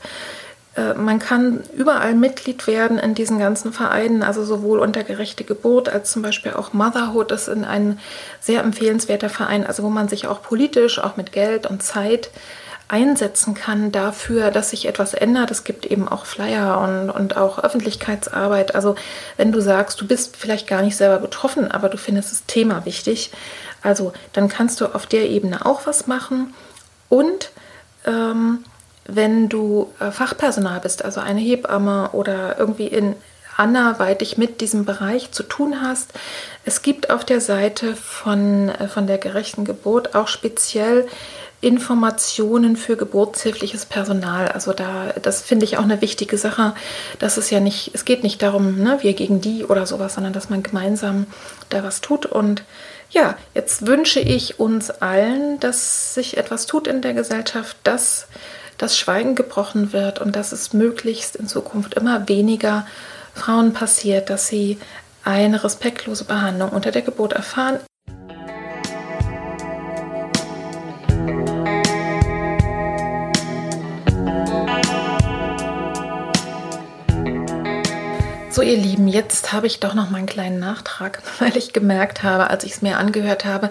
äh, 0.75 0.95
man 0.95 1.19
kann 1.19 1.63
überall 1.75 2.15
Mitglied 2.15 2.67
werden 2.67 2.99
in 2.99 3.15
diesen 3.15 3.39
ganzen 3.39 3.73
Vereinen, 3.73 4.23
also 4.23 4.45
sowohl 4.45 4.79
unter 4.79 5.05
gerechte 5.05 5.45
Geburt 5.45 5.89
als 5.89 6.13
zum 6.13 6.23
Beispiel 6.23 6.53
auch 6.55 6.73
Motherhood. 6.73 7.33
Ist 7.33 7.49
in 7.49 7.65
ein 7.65 7.99
sehr 8.41 8.63
empfehlenswerter 8.63 9.29
Verein, 9.29 9.67
also 9.67 9.83
wo 9.83 9.91
man 9.91 10.09
sich 10.09 10.27
auch 10.27 10.43
politisch, 10.43 10.99
auch 10.99 11.17
mit 11.17 11.33
Geld 11.33 11.67
und 11.67 11.83
Zeit 11.83 12.31
einsetzen 12.93 13.55
kann 13.55 13.91
dafür, 13.91 14.51
dass 14.51 14.71
sich 14.71 14.87
etwas 14.87 15.15
ändert. 15.15 15.51
Es 15.51 15.65
gibt 15.65 15.87
eben 15.87 16.07
auch 16.09 16.27
Flyer 16.27 16.79
und, 16.79 17.11
und 17.11 17.39
auch 17.39 17.59
Öffentlichkeitsarbeit. 17.59 18.75
Also 18.75 18.97
wenn 19.39 19.51
du 19.51 19.61
sagst, 19.61 19.99
du 20.01 20.07
bist 20.07 20.37
vielleicht 20.37 20.67
gar 20.67 20.83
nicht 20.83 20.97
selber 20.97 21.19
betroffen, 21.19 21.71
aber 21.71 21.89
du 21.89 21.97
findest 21.97 22.33
das 22.33 22.45
Thema 22.45 22.85
wichtig, 22.85 23.31
also 23.83 24.13
dann 24.35 24.49
kannst 24.49 24.81
du 24.81 24.87
auf 24.87 25.07
der 25.07 25.31
Ebene 25.31 25.65
auch 25.65 25.87
was 25.87 26.07
machen. 26.07 26.53
Und 27.09 27.51
ähm, 28.07 28.65
wenn 29.07 29.49
du 29.49 29.91
äh, 29.99 30.11
Fachpersonal 30.11 30.81
bist, 30.81 31.03
also 31.03 31.21
eine 31.21 31.41
Hebamme 31.41 32.11
oder 32.13 32.59
irgendwie 32.59 32.89
in 32.89 33.17
anderweitig 33.57 34.39
mit 34.39 34.61
diesem 34.61 34.85
Bereich 34.85 35.31
zu 35.33 35.43
tun 35.43 35.83
hast. 35.83 36.13
Es 36.65 36.83
gibt 36.83 37.11
auf 37.11 37.25
der 37.25 37.41
Seite 37.41 37.95
von, 37.95 38.71
äh, 38.71 38.89
von 38.89 39.07
der 39.07 39.19
gerechten 39.19 39.65
Geburt 39.65 40.15
auch 40.15 40.29
speziell 40.29 41.07
Informationen 41.62 42.77
für 42.77 42.96
geburtshilfliches 42.96 43.87
Personal. 43.87 44.48
Also 44.48 44.72
da, 44.72 45.14
das 45.22 45.40
finde 45.40 45.64
ich 45.64 45.79
auch 45.79 45.85
eine 45.85 46.03
wichtige 46.03 46.37
Sache. 46.37 46.75
dass 47.20 47.37
es 47.37 47.51
ja 47.51 47.61
nicht, 47.61 47.92
es 47.94 48.05
geht 48.05 48.25
nicht 48.25 48.42
darum, 48.42 48.79
ne, 48.83 48.98
wir 49.01 49.14
gegen 49.14 49.40
die 49.40 49.64
oder 49.64 49.87
sowas, 49.87 50.14
sondern 50.14 50.33
dass 50.33 50.51
man 50.51 50.62
gemeinsam 50.62 51.27
da 51.70 51.85
was 51.85 52.01
tut. 52.01 52.27
Und 52.27 52.64
ja, 53.11 53.37
jetzt 53.55 53.87
wünsche 53.87 54.18
ich 54.18 54.59
uns 54.59 54.90
allen, 54.90 55.61
dass 55.61 56.14
sich 56.14 56.37
etwas 56.37 56.66
tut 56.66 56.88
in 56.88 57.01
der 57.01 57.14
Gesellschaft, 57.14 57.77
dass 57.85 58.27
das 58.77 58.98
Schweigen 58.98 59.37
gebrochen 59.37 59.92
wird 59.92 60.18
und 60.20 60.35
dass 60.35 60.51
es 60.51 60.72
möglichst 60.72 61.37
in 61.37 61.46
Zukunft 61.46 61.94
immer 61.94 62.29
weniger 62.29 62.87
Frauen 63.35 63.72
passiert, 63.72 64.31
dass 64.31 64.48
sie 64.48 64.79
eine 65.22 65.62
respektlose 65.62 66.25
Behandlung 66.25 66.70
unter 66.70 66.90
der 66.90 67.03
Geburt 67.03 67.33
erfahren. 67.33 67.79
So, 78.53 78.61
ihr 78.61 78.77
Lieben, 78.77 79.09
jetzt 79.09 79.55
habe 79.55 79.67
ich 79.67 79.81
doch 79.81 79.95
noch 79.95 80.11
mal 80.11 80.19
einen 80.19 80.27
kleinen 80.27 80.59
Nachtrag, 80.59 81.23
weil 81.38 81.57
ich 81.57 81.73
gemerkt 81.73 82.23
habe, 82.23 82.51
als 82.51 82.65
ich 82.65 82.73
es 82.73 82.83
mir 82.83 82.99
angehört 82.99 83.47
habe, 83.47 83.71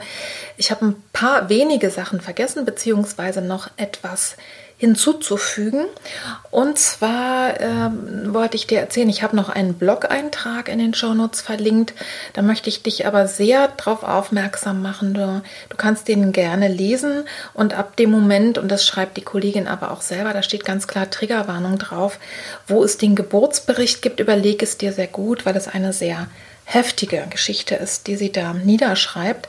ich 0.58 0.72
habe 0.72 0.88
ein 0.88 1.04
paar 1.14 1.50
wenige 1.50 1.92
Sachen 1.92 2.20
vergessen, 2.20 2.66
beziehungsweise 2.66 3.44
noch 3.44 3.70
etwas 3.78 4.38
hinzuzufügen. 4.82 5.86
Und 6.50 6.80
zwar 6.80 7.62
ähm, 7.62 8.34
wollte 8.34 8.56
ich 8.58 8.66
dir 8.66 8.80
erzählen, 8.80 9.10
ich 9.10 9.22
habe 9.22 9.36
noch 9.36 9.50
einen 9.50 9.76
Blog-Eintrag 9.76 10.70
in 10.70 10.80
den 10.80 10.96
Shownotes 10.96 11.42
verlinkt. 11.42 11.94
Da 12.34 12.42
möchte 12.42 12.68
ich 12.68 12.82
dich 12.82 13.06
aber 13.06 13.28
sehr 13.28 13.68
darauf 13.68 14.02
aufmerksam 14.02 14.82
machen. 14.82 15.14
Du, 15.14 15.44
du 15.70 15.78
kannst 15.78 16.08
den 16.08 16.32
gerne 16.32 16.68
lesen 16.68 17.26
und 17.54 17.78
ab 17.78 17.96
dem 17.96 18.10
Moment, 18.10 18.58
und 18.58 18.70
das 18.70 18.84
schreibt 18.84 19.18
die 19.18 19.22
Kollegin 19.22 19.68
aber 19.68 19.92
auch 19.92 20.02
selber, 20.02 20.34
da 20.34 20.42
steht 20.42 20.66
ganz 20.66 20.88
klar 20.88 21.12
Triggerwarnung 21.12 21.78
drauf, 21.78 22.18
wo 22.66 22.84
es 22.84 22.98
den 22.98 23.16
Geburtsbericht 23.16 24.02
gibt, 24.02 24.20
überleg 24.20 24.64
es 24.64 24.80
dir 24.80 24.94
sehr 24.94 25.06
gut, 25.06 25.46
weil 25.46 25.56
es 25.56 25.68
eine 25.68 25.94
sehr 25.94 26.26
heftige 26.64 27.28
Geschichte 27.30 27.76
ist, 27.76 28.08
die 28.08 28.16
sie 28.16 28.32
da 28.32 28.54
niederschreibt. 28.54 29.48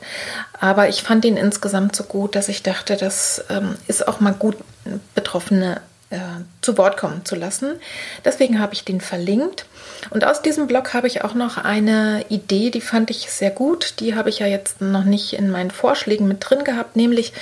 Aber 0.59 0.89
ich 0.89 1.01
fand 1.01 1.25
ihn 1.25 1.37
insgesamt 1.37 1.95
so 1.95 2.03
gut, 2.03 2.35
dass 2.35 2.49
ich 2.49 2.61
dachte, 2.61 2.97
das 2.97 3.43
ähm, 3.49 3.77
ist 3.87 4.07
auch 4.07 4.19
mal 4.19 4.33
gut, 4.33 4.57
Betroffene 5.15 5.81
äh, 6.13 6.19
zu 6.61 6.77
Wort 6.77 6.97
kommen 6.97 7.25
zu 7.25 7.35
lassen. 7.35 7.73
Deswegen 8.23 8.59
habe 8.59 8.73
ich 8.73 8.85
den 8.85 9.01
verlinkt. 9.01 9.65
Und 10.11 10.25
aus 10.25 10.41
diesem 10.41 10.67
Blog 10.67 10.93
habe 10.93 11.07
ich 11.07 11.23
auch 11.23 11.33
noch 11.33 11.57
eine 11.57 12.23
Idee, 12.29 12.69
die 12.69 12.81
fand 12.81 13.09
ich 13.09 13.31
sehr 13.31 13.49
gut. 13.49 13.99
Die 13.99 14.15
habe 14.15 14.29
ich 14.29 14.39
ja 14.39 14.47
jetzt 14.47 14.79
noch 14.79 15.05
nicht 15.05 15.33
in 15.33 15.49
meinen 15.49 15.71
Vorschlägen 15.71 16.27
mit 16.27 16.37
drin 16.47 16.63
gehabt, 16.63 16.95
nämlich 16.95 17.33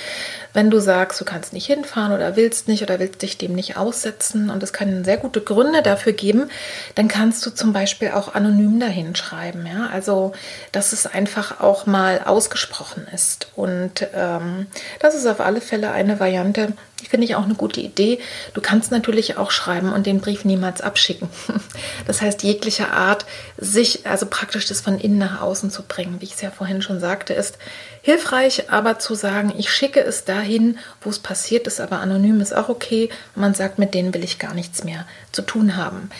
wenn 0.54 0.70
du 0.70 0.80
sagst, 0.80 1.20
du 1.20 1.24
kannst 1.24 1.52
nicht 1.52 1.66
hinfahren 1.66 2.12
oder 2.12 2.36
willst 2.36 2.68
nicht 2.68 2.82
oder 2.82 2.98
willst 2.98 3.22
dich 3.22 3.38
dem 3.38 3.54
nicht 3.54 3.76
aussetzen 3.76 4.50
und 4.50 4.62
es 4.62 4.72
kann 4.72 5.04
sehr 5.04 5.16
gute 5.16 5.40
Gründe 5.40 5.82
dafür 5.82 6.12
geben, 6.12 6.50
dann 6.94 7.08
kannst 7.08 7.44
du 7.46 7.50
zum 7.50 7.72
Beispiel 7.72 8.10
auch 8.10 8.34
anonym 8.34 8.78
dahin 8.78 9.14
schreiben. 9.16 9.66
Ja? 9.66 9.88
Also, 9.92 10.32
dass 10.72 10.92
es 10.92 11.06
einfach 11.06 11.60
auch 11.60 11.86
mal 11.86 12.22
ausgesprochen 12.24 13.06
ist. 13.12 13.48
Und 13.54 14.06
ähm, 14.14 14.66
das 15.00 15.14
ist 15.14 15.26
auf 15.26 15.40
alle 15.40 15.60
Fälle 15.60 15.90
eine 15.90 16.20
Variante, 16.20 16.74
finde 17.08 17.26
ich 17.26 17.34
auch 17.34 17.44
eine 17.44 17.54
gute 17.54 17.80
Idee. 17.80 18.18
Du 18.54 18.60
kannst 18.60 18.90
natürlich 18.90 19.36
auch 19.36 19.50
schreiben 19.50 19.92
und 19.92 20.06
den 20.06 20.20
Brief 20.20 20.44
niemals 20.44 20.80
abschicken. 20.80 21.28
Das 22.06 22.20
heißt, 22.20 22.42
jegliche 22.42 22.90
Art, 22.90 23.24
sich 23.56 24.06
also 24.06 24.26
praktisch 24.26 24.66
das 24.66 24.80
von 24.80 24.98
innen 24.98 25.18
nach 25.18 25.40
außen 25.40 25.70
zu 25.70 25.82
bringen, 25.82 26.16
wie 26.20 26.24
ich 26.24 26.34
es 26.34 26.40
ja 26.40 26.50
vorhin 26.50 26.82
schon 26.82 27.00
sagte, 27.00 27.32
ist 27.32 27.58
hilfreich, 28.02 28.70
aber 28.70 28.98
zu 28.98 29.14
sagen, 29.14 29.52
ich 29.56 29.70
schicke 29.70 30.00
es 30.00 30.24
dahin, 30.24 30.78
wo 31.00 31.10
es 31.10 31.20
passiert 31.20 31.66
ist, 31.66 31.80
aber 31.80 32.00
anonym 32.00 32.40
ist 32.40 32.54
auch 32.54 32.68
okay. 32.68 33.08
Man 33.34 33.54
sagt, 33.54 33.78
mit 33.78 33.94
denen 33.94 34.12
will 34.12 34.24
ich 34.24 34.38
gar 34.38 34.54
nichts 34.54 34.84
mehr 34.84 35.06
zu 35.30 35.42
tun 35.42 35.76
haben. 35.76 36.10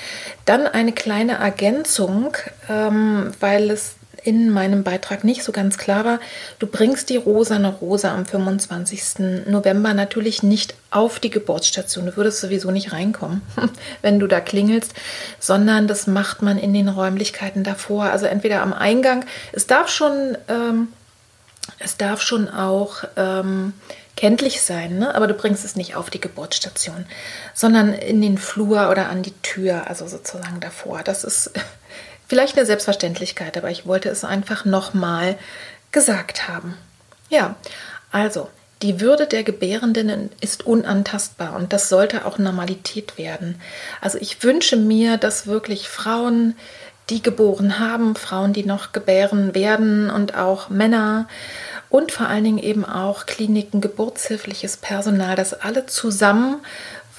Dann 0.44 0.66
eine 0.66 0.92
kleine 0.92 1.34
Ergänzung, 1.34 2.36
ähm, 2.68 3.32
weil 3.40 3.70
es 3.70 3.96
in 4.24 4.50
meinem 4.50 4.84
Beitrag 4.84 5.24
nicht 5.24 5.42
so 5.42 5.52
ganz 5.52 5.78
klar 5.78 6.04
war, 6.04 6.20
du 6.58 6.66
bringst 6.66 7.10
die 7.10 7.16
rosane 7.16 7.68
Rose 7.68 8.08
am 8.08 8.24
25. 8.24 9.46
November 9.46 9.94
natürlich 9.94 10.42
nicht 10.42 10.74
auf 10.90 11.18
die 11.18 11.30
Geburtsstation. 11.30 12.06
Du 12.06 12.16
würdest 12.16 12.40
sowieso 12.40 12.70
nicht 12.70 12.92
reinkommen, 12.92 13.42
wenn 14.02 14.20
du 14.20 14.26
da 14.26 14.40
klingelst, 14.40 14.94
sondern 15.40 15.88
das 15.88 16.06
macht 16.06 16.42
man 16.42 16.58
in 16.58 16.72
den 16.72 16.88
Räumlichkeiten 16.88 17.64
davor. 17.64 18.04
Also 18.04 18.26
entweder 18.26 18.62
am 18.62 18.72
Eingang. 18.72 19.24
Es 19.52 19.66
darf 19.66 19.88
schon, 19.88 20.38
ähm, 20.48 20.88
es 21.78 21.96
darf 21.96 22.22
schon 22.22 22.48
auch 22.48 23.04
ähm, 23.16 23.72
kenntlich 24.16 24.62
sein, 24.62 24.98
ne? 24.98 25.14
aber 25.14 25.26
du 25.26 25.34
bringst 25.34 25.64
es 25.64 25.74
nicht 25.74 25.96
auf 25.96 26.10
die 26.10 26.20
Geburtsstation, 26.20 27.06
sondern 27.54 27.92
in 27.92 28.20
den 28.20 28.38
Flur 28.38 28.90
oder 28.90 29.08
an 29.08 29.22
die 29.22 29.34
Tür, 29.42 29.88
also 29.88 30.06
sozusagen 30.06 30.60
davor. 30.60 31.02
Das 31.02 31.24
ist 31.24 31.50
Vielleicht 32.32 32.56
eine 32.56 32.64
Selbstverständlichkeit, 32.64 33.58
aber 33.58 33.70
ich 33.70 33.84
wollte 33.84 34.08
es 34.08 34.24
einfach 34.24 34.64
nochmal 34.64 35.36
gesagt 35.90 36.48
haben. 36.48 36.78
Ja, 37.28 37.56
also 38.10 38.48
die 38.80 39.02
Würde 39.02 39.26
der 39.26 39.42
Gebärenden 39.42 40.30
ist 40.40 40.64
unantastbar 40.64 41.54
und 41.54 41.74
das 41.74 41.90
sollte 41.90 42.24
auch 42.24 42.38
Normalität 42.38 43.18
werden. 43.18 43.60
Also 44.00 44.16
ich 44.18 44.42
wünsche 44.42 44.78
mir, 44.78 45.18
dass 45.18 45.46
wirklich 45.46 45.90
Frauen, 45.90 46.56
die 47.10 47.22
geboren 47.22 47.78
haben, 47.78 48.16
Frauen, 48.16 48.54
die 48.54 48.64
noch 48.64 48.92
gebären 48.92 49.54
werden 49.54 50.08
und 50.08 50.34
auch 50.34 50.70
Männer 50.70 51.28
und 51.90 52.12
vor 52.12 52.28
allen 52.28 52.44
Dingen 52.44 52.58
eben 52.58 52.86
auch 52.86 53.26
Kliniken, 53.26 53.82
geburtshilfliches 53.82 54.78
Personal, 54.78 55.36
dass 55.36 55.52
alle 55.52 55.84
zusammen 55.84 56.62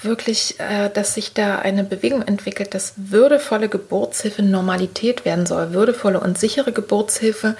wirklich, 0.04 0.58
äh, 0.60 0.90
dass 0.90 1.14
sich 1.14 1.34
da 1.34 1.58
eine 1.58 1.84
Bewegung 1.84 2.22
entwickelt, 2.22 2.74
dass 2.74 2.94
würdevolle 2.96 3.68
Geburtshilfe 3.68 4.42
Normalität 4.42 5.24
werden 5.24 5.46
soll. 5.46 5.72
Würdevolle 5.72 6.20
und 6.20 6.38
sichere 6.38 6.72
Geburtshilfe. 6.72 7.56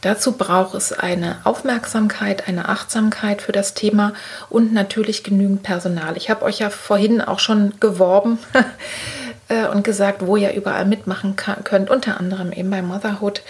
Dazu 0.00 0.32
braucht 0.32 0.74
es 0.74 0.92
eine 0.92 1.38
Aufmerksamkeit, 1.44 2.48
eine 2.48 2.68
Achtsamkeit 2.68 3.42
für 3.42 3.52
das 3.52 3.74
Thema 3.74 4.12
und 4.50 4.72
natürlich 4.72 5.24
genügend 5.24 5.62
Personal. 5.62 6.16
Ich 6.16 6.30
habe 6.30 6.44
euch 6.44 6.58
ja 6.58 6.70
vorhin 6.70 7.20
auch 7.20 7.38
schon 7.38 7.74
geworben 7.80 8.38
äh, 9.48 9.66
und 9.66 9.84
gesagt, 9.84 10.26
wo 10.26 10.36
ihr 10.36 10.52
überall 10.52 10.84
mitmachen 10.84 11.36
könnt, 11.36 11.90
unter 11.90 12.20
anderem 12.20 12.52
eben 12.52 12.70
bei 12.70 12.82
Motherhood 12.82 13.42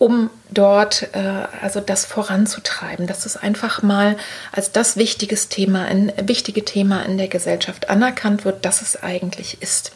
um 0.00 0.30
dort 0.48 1.14
äh, 1.14 1.44
also 1.60 1.80
das 1.80 2.06
voranzutreiben, 2.06 3.06
dass 3.06 3.26
es 3.26 3.36
einfach 3.36 3.82
mal 3.82 4.16
als 4.50 4.72
das 4.72 4.96
wichtiges 4.96 5.50
Thema, 5.50 5.84
ein 5.84 6.10
wichtige 6.22 6.64
Thema 6.64 7.02
in 7.02 7.18
der 7.18 7.28
Gesellschaft 7.28 7.90
anerkannt 7.90 8.46
wird, 8.46 8.64
dass 8.64 8.80
es 8.80 9.02
eigentlich 9.02 9.60
ist. 9.60 9.92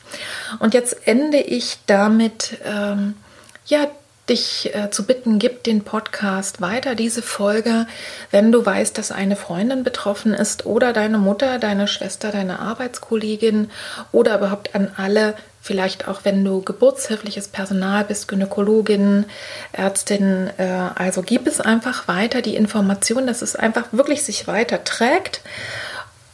Und 0.59 0.75
jetzt 0.75 1.09
ende 1.09 1.39
ich 1.39 1.79
damit, 1.87 2.59
ähm, 2.67 3.15
ja, 3.65 3.87
dich 4.29 4.75
äh, 4.75 4.91
zu 4.91 5.05
bitten, 5.05 5.39
gib 5.39 5.65
den 5.65 5.85
Podcast 5.85 6.61
weiter, 6.61 6.95
diese 6.95 7.23
Folge, 7.23 7.87
wenn 8.31 8.53
du 8.53 8.65
weißt, 8.65 8.97
dass 8.97 9.13
eine 9.13 9.37
Freundin 9.37 9.85
betroffen 9.85 10.33
ist 10.33 10.67
oder 10.67 10.93
deine 10.93 11.19
Mutter, 11.19 11.59
deine 11.59 11.87
Schwester, 11.89 12.31
deine 12.31 12.59
Arbeitskollegin 12.59 13.71
oder 14.13 14.39
überhaupt 14.39 14.75
an 14.75 14.91
alle 14.97 15.35
vielleicht 15.65 16.09
auch 16.09 16.21
wenn 16.25 16.45
du 16.45 16.61
geburtshilfliches 16.61 17.49
Personal 17.49 18.05
bist, 18.05 18.29
Gynäkologin, 18.29 19.25
Ärztin, 19.73 20.51
äh, 20.59 20.91
also 20.95 21.23
gib 21.23 21.47
es 21.47 21.59
einfach 21.59 22.07
weiter, 22.07 22.43
die 22.43 22.55
Information, 22.55 23.27
dass 23.27 23.41
es 23.41 23.57
einfach 23.57 23.87
wirklich 23.91 24.25
sich 24.25 24.47
weiter 24.47 24.85
trägt. 24.85 25.41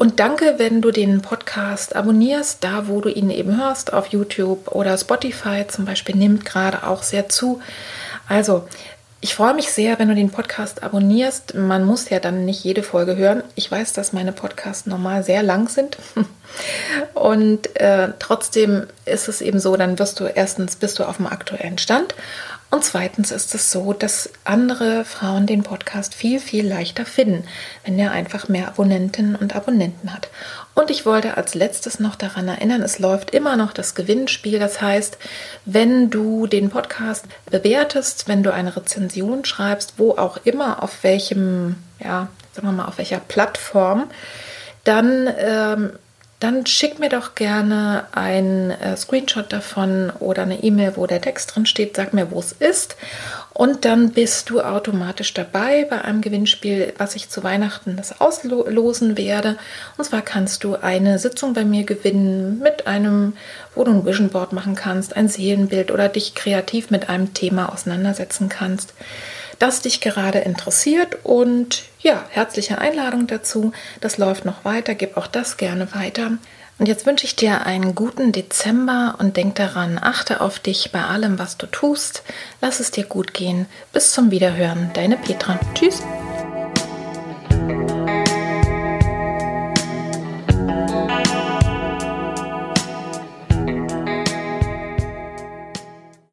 Und 0.00 0.18
danke, 0.18 0.54
wenn 0.56 0.80
du 0.80 0.92
den 0.92 1.20
Podcast 1.20 1.94
abonnierst, 1.94 2.64
da 2.64 2.88
wo 2.88 3.02
du 3.02 3.10
ihn 3.10 3.28
eben 3.28 3.58
hörst, 3.58 3.92
auf 3.92 4.06
YouTube 4.06 4.68
oder 4.68 4.96
Spotify 4.96 5.66
zum 5.68 5.84
Beispiel, 5.84 6.16
nimmt 6.16 6.46
gerade 6.46 6.86
auch 6.86 7.02
sehr 7.02 7.28
zu. 7.28 7.60
Also 8.26 8.66
ich 9.20 9.34
freue 9.34 9.52
mich 9.52 9.70
sehr, 9.70 9.98
wenn 9.98 10.08
du 10.08 10.14
den 10.14 10.30
Podcast 10.30 10.82
abonnierst. 10.82 11.52
Man 11.54 11.84
muss 11.84 12.08
ja 12.08 12.18
dann 12.18 12.46
nicht 12.46 12.64
jede 12.64 12.82
Folge 12.82 13.14
hören. 13.14 13.42
Ich 13.56 13.70
weiß, 13.70 13.92
dass 13.92 14.14
meine 14.14 14.32
Podcasts 14.32 14.86
normal 14.86 15.22
sehr 15.22 15.42
lang 15.42 15.68
sind. 15.68 15.98
Und 17.12 17.78
äh, 17.78 18.14
trotzdem 18.18 18.86
ist 19.04 19.28
es 19.28 19.42
eben 19.42 19.60
so, 19.60 19.76
dann 19.76 19.98
wirst 19.98 20.18
du 20.18 20.24
erstens 20.24 20.76
bist 20.76 20.98
du 20.98 21.04
auf 21.04 21.18
dem 21.18 21.26
aktuellen 21.26 21.76
Stand 21.76 22.14
und 22.70 22.84
zweitens 22.84 23.32
ist 23.32 23.52
es 23.56 23.72
so, 23.72 23.92
dass 23.92 24.30
andere 24.44 25.04
Frauen 25.04 25.46
den 25.46 25.64
Podcast 25.64 26.14
viel, 26.14 26.38
viel 26.38 26.66
leichter 26.66 27.04
finden, 27.04 27.44
wenn 27.84 27.98
er 27.98 28.12
einfach 28.12 28.48
mehr 28.48 28.68
Abonnentinnen 28.68 29.34
und 29.34 29.56
Abonnenten 29.56 30.14
hat. 30.14 30.28
Und 30.74 30.88
ich 30.88 31.04
wollte 31.04 31.36
als 31.36 31.56
letztes 31.56 31.98
noch 31.98 32.14
daran 32.14 32.46
erinnern, 32.46 32.82
es 32.82 33.00
läuft 33.00 33.32
immer 33.32 33.56
noch 33.56 33.72
das 33.72 33.96
Gewinnspiel. 33.96 34.60
Das 34.60 34.80
heißt, 34.80 35.18
wenn 35.64 36.10
du 36.10 36.46
den 36.46 36.70
Podcast 36.70 37.24
bewertest, 37.50 38.28
wenn 38.28 38.44
du 38.44 38.52
eine 38.52 38.76
Rezension 38.76 39.44
schreibst, 39.44 39.94
wo 39.96 40.12
auch 40.12 40.38
immer, 40.44 40.80
auf 40.80 41.02
welchem, 41.02 41.74
ja, 41.98 42.28
sagen 42.52 42.68
wir 42.68 42.72
mal, 42.72 42.86
auf 42.86 42.98
welcher 42.98 43.18
Plattform, 43.18 44.08
dann 44.84 45.28
ähm, 45.38 45.92
dann 46.40 46.64
schick 46.64 46.98
mir 46.98 47.10
doch 47.10 47.34
gerne 47.34 48.06
ein 48.12 48.70
äh, 48.70 48.96
Screenshot 48.96 49.52
davon 49.52 50.10
oder 50.20 50.42
eine 50.42 50.62
E-Mail, 50.62 50.94
wo 50.96 51.06
der 51.06 51.20
Text 51.20 51.54
drin 51.54 51.66
steht. 51.66 51.96
Sag 51.96 52.14
mir, 52.14 52.30
wo 52.30 52.40
es 52.40 52.52
ist. 52.52 52.96
Und 53.52 53.84
dann 53.84 54.10
bist 54.12 54.48
du 54.48 54.62
automatisch 54.62 55.34
dabei 55.34 55.84
bei 55.84 56.00
einem 56.02 56.22
Gewinnspiel, 56.22 56.94
was 56.96 57.14
ich 57.14 57.28
zu 57.28 57.44
Weihnachten 57.44 57.96
das 57.96 58.20
auslosen 58.20 59.18
werde. 59.18 59.58
Und 59.98 60.04
zwar 60.04 60.22
kannst 60.22 60.64
du 60.64 60.76
eine 60.76 61.18
Sitzung 61.18 61.52
bei 61.52 61.64
mir 61.64 61.84
gewinnen 61.84 62.58
mit 62.58 62.86
einem, 62.86 63.34
wo 63.74 63.84
du 63.84 63.92
ein 63.92 64.06
Vision 64.06 64.30
Board 64.30 64.54
machen 64.54 64.74
kannst, 64.74 65.16
ein 65.16 65.28
Seelenbild 65.28 65.90
oder 65.90 66.08
dich 66.08 66.34
kreativ 66.34 66.90
mit 66.90 67.10
einem 67.10 67.34
Thema 67.34 67.70
auseinandersetzen 67.70 68.48
kannst 68.48 68.94
das 69.60 69.82
dich 69.82 70.00
gerade 70.00 70.38
interessiert. 70.38 71.18
Und 71.22 71.84
ja, 72.00 72.24
herzliche 72.30 72.78
Einladung 72.78 73.26
dazu. 73.26 73.72
Das 74.00 74.18
läuft 74.18 74.44
noch 74.44 74.64
weiter, 74.64 74.94
gib 74.94 75.16
auch 75.16 75.26
das 75.26 75.56
gerne 75.56 75.94
weiter. 75.94 76.32
Und 76.78 76.86
jetzt 76.86 77.04
wünsche 77.04 77.26
ich 77.26 77.36
dir 77.36 77.66
einen 77.66 77.94
guten 77.94 78.32
Dezember 78.32 79.16
und 79.18 79.36
denk 79.36 79.54
daran, 79.56 79.98
achte 80.00 80.40
auf 80.40 80.58
dich 80.58 80.92
bei 80.92 81.04
allem, 81.04 81.38
was 81.38 81.58
du 81.58 81.66
tust. 81.66 82.22
Lass 82.62 82.80
es 82.80 82.90
dir 82.90 83.04
gut 83.04 83.34
gehen. 83.34 83.66
Bis 83.92 84.12
zum 84.12 84.30
Wiederhören, 84.30 84.90
deine 84.94 85.18
Petra. 85.18 85.60
Tschüss. 85.74 86.02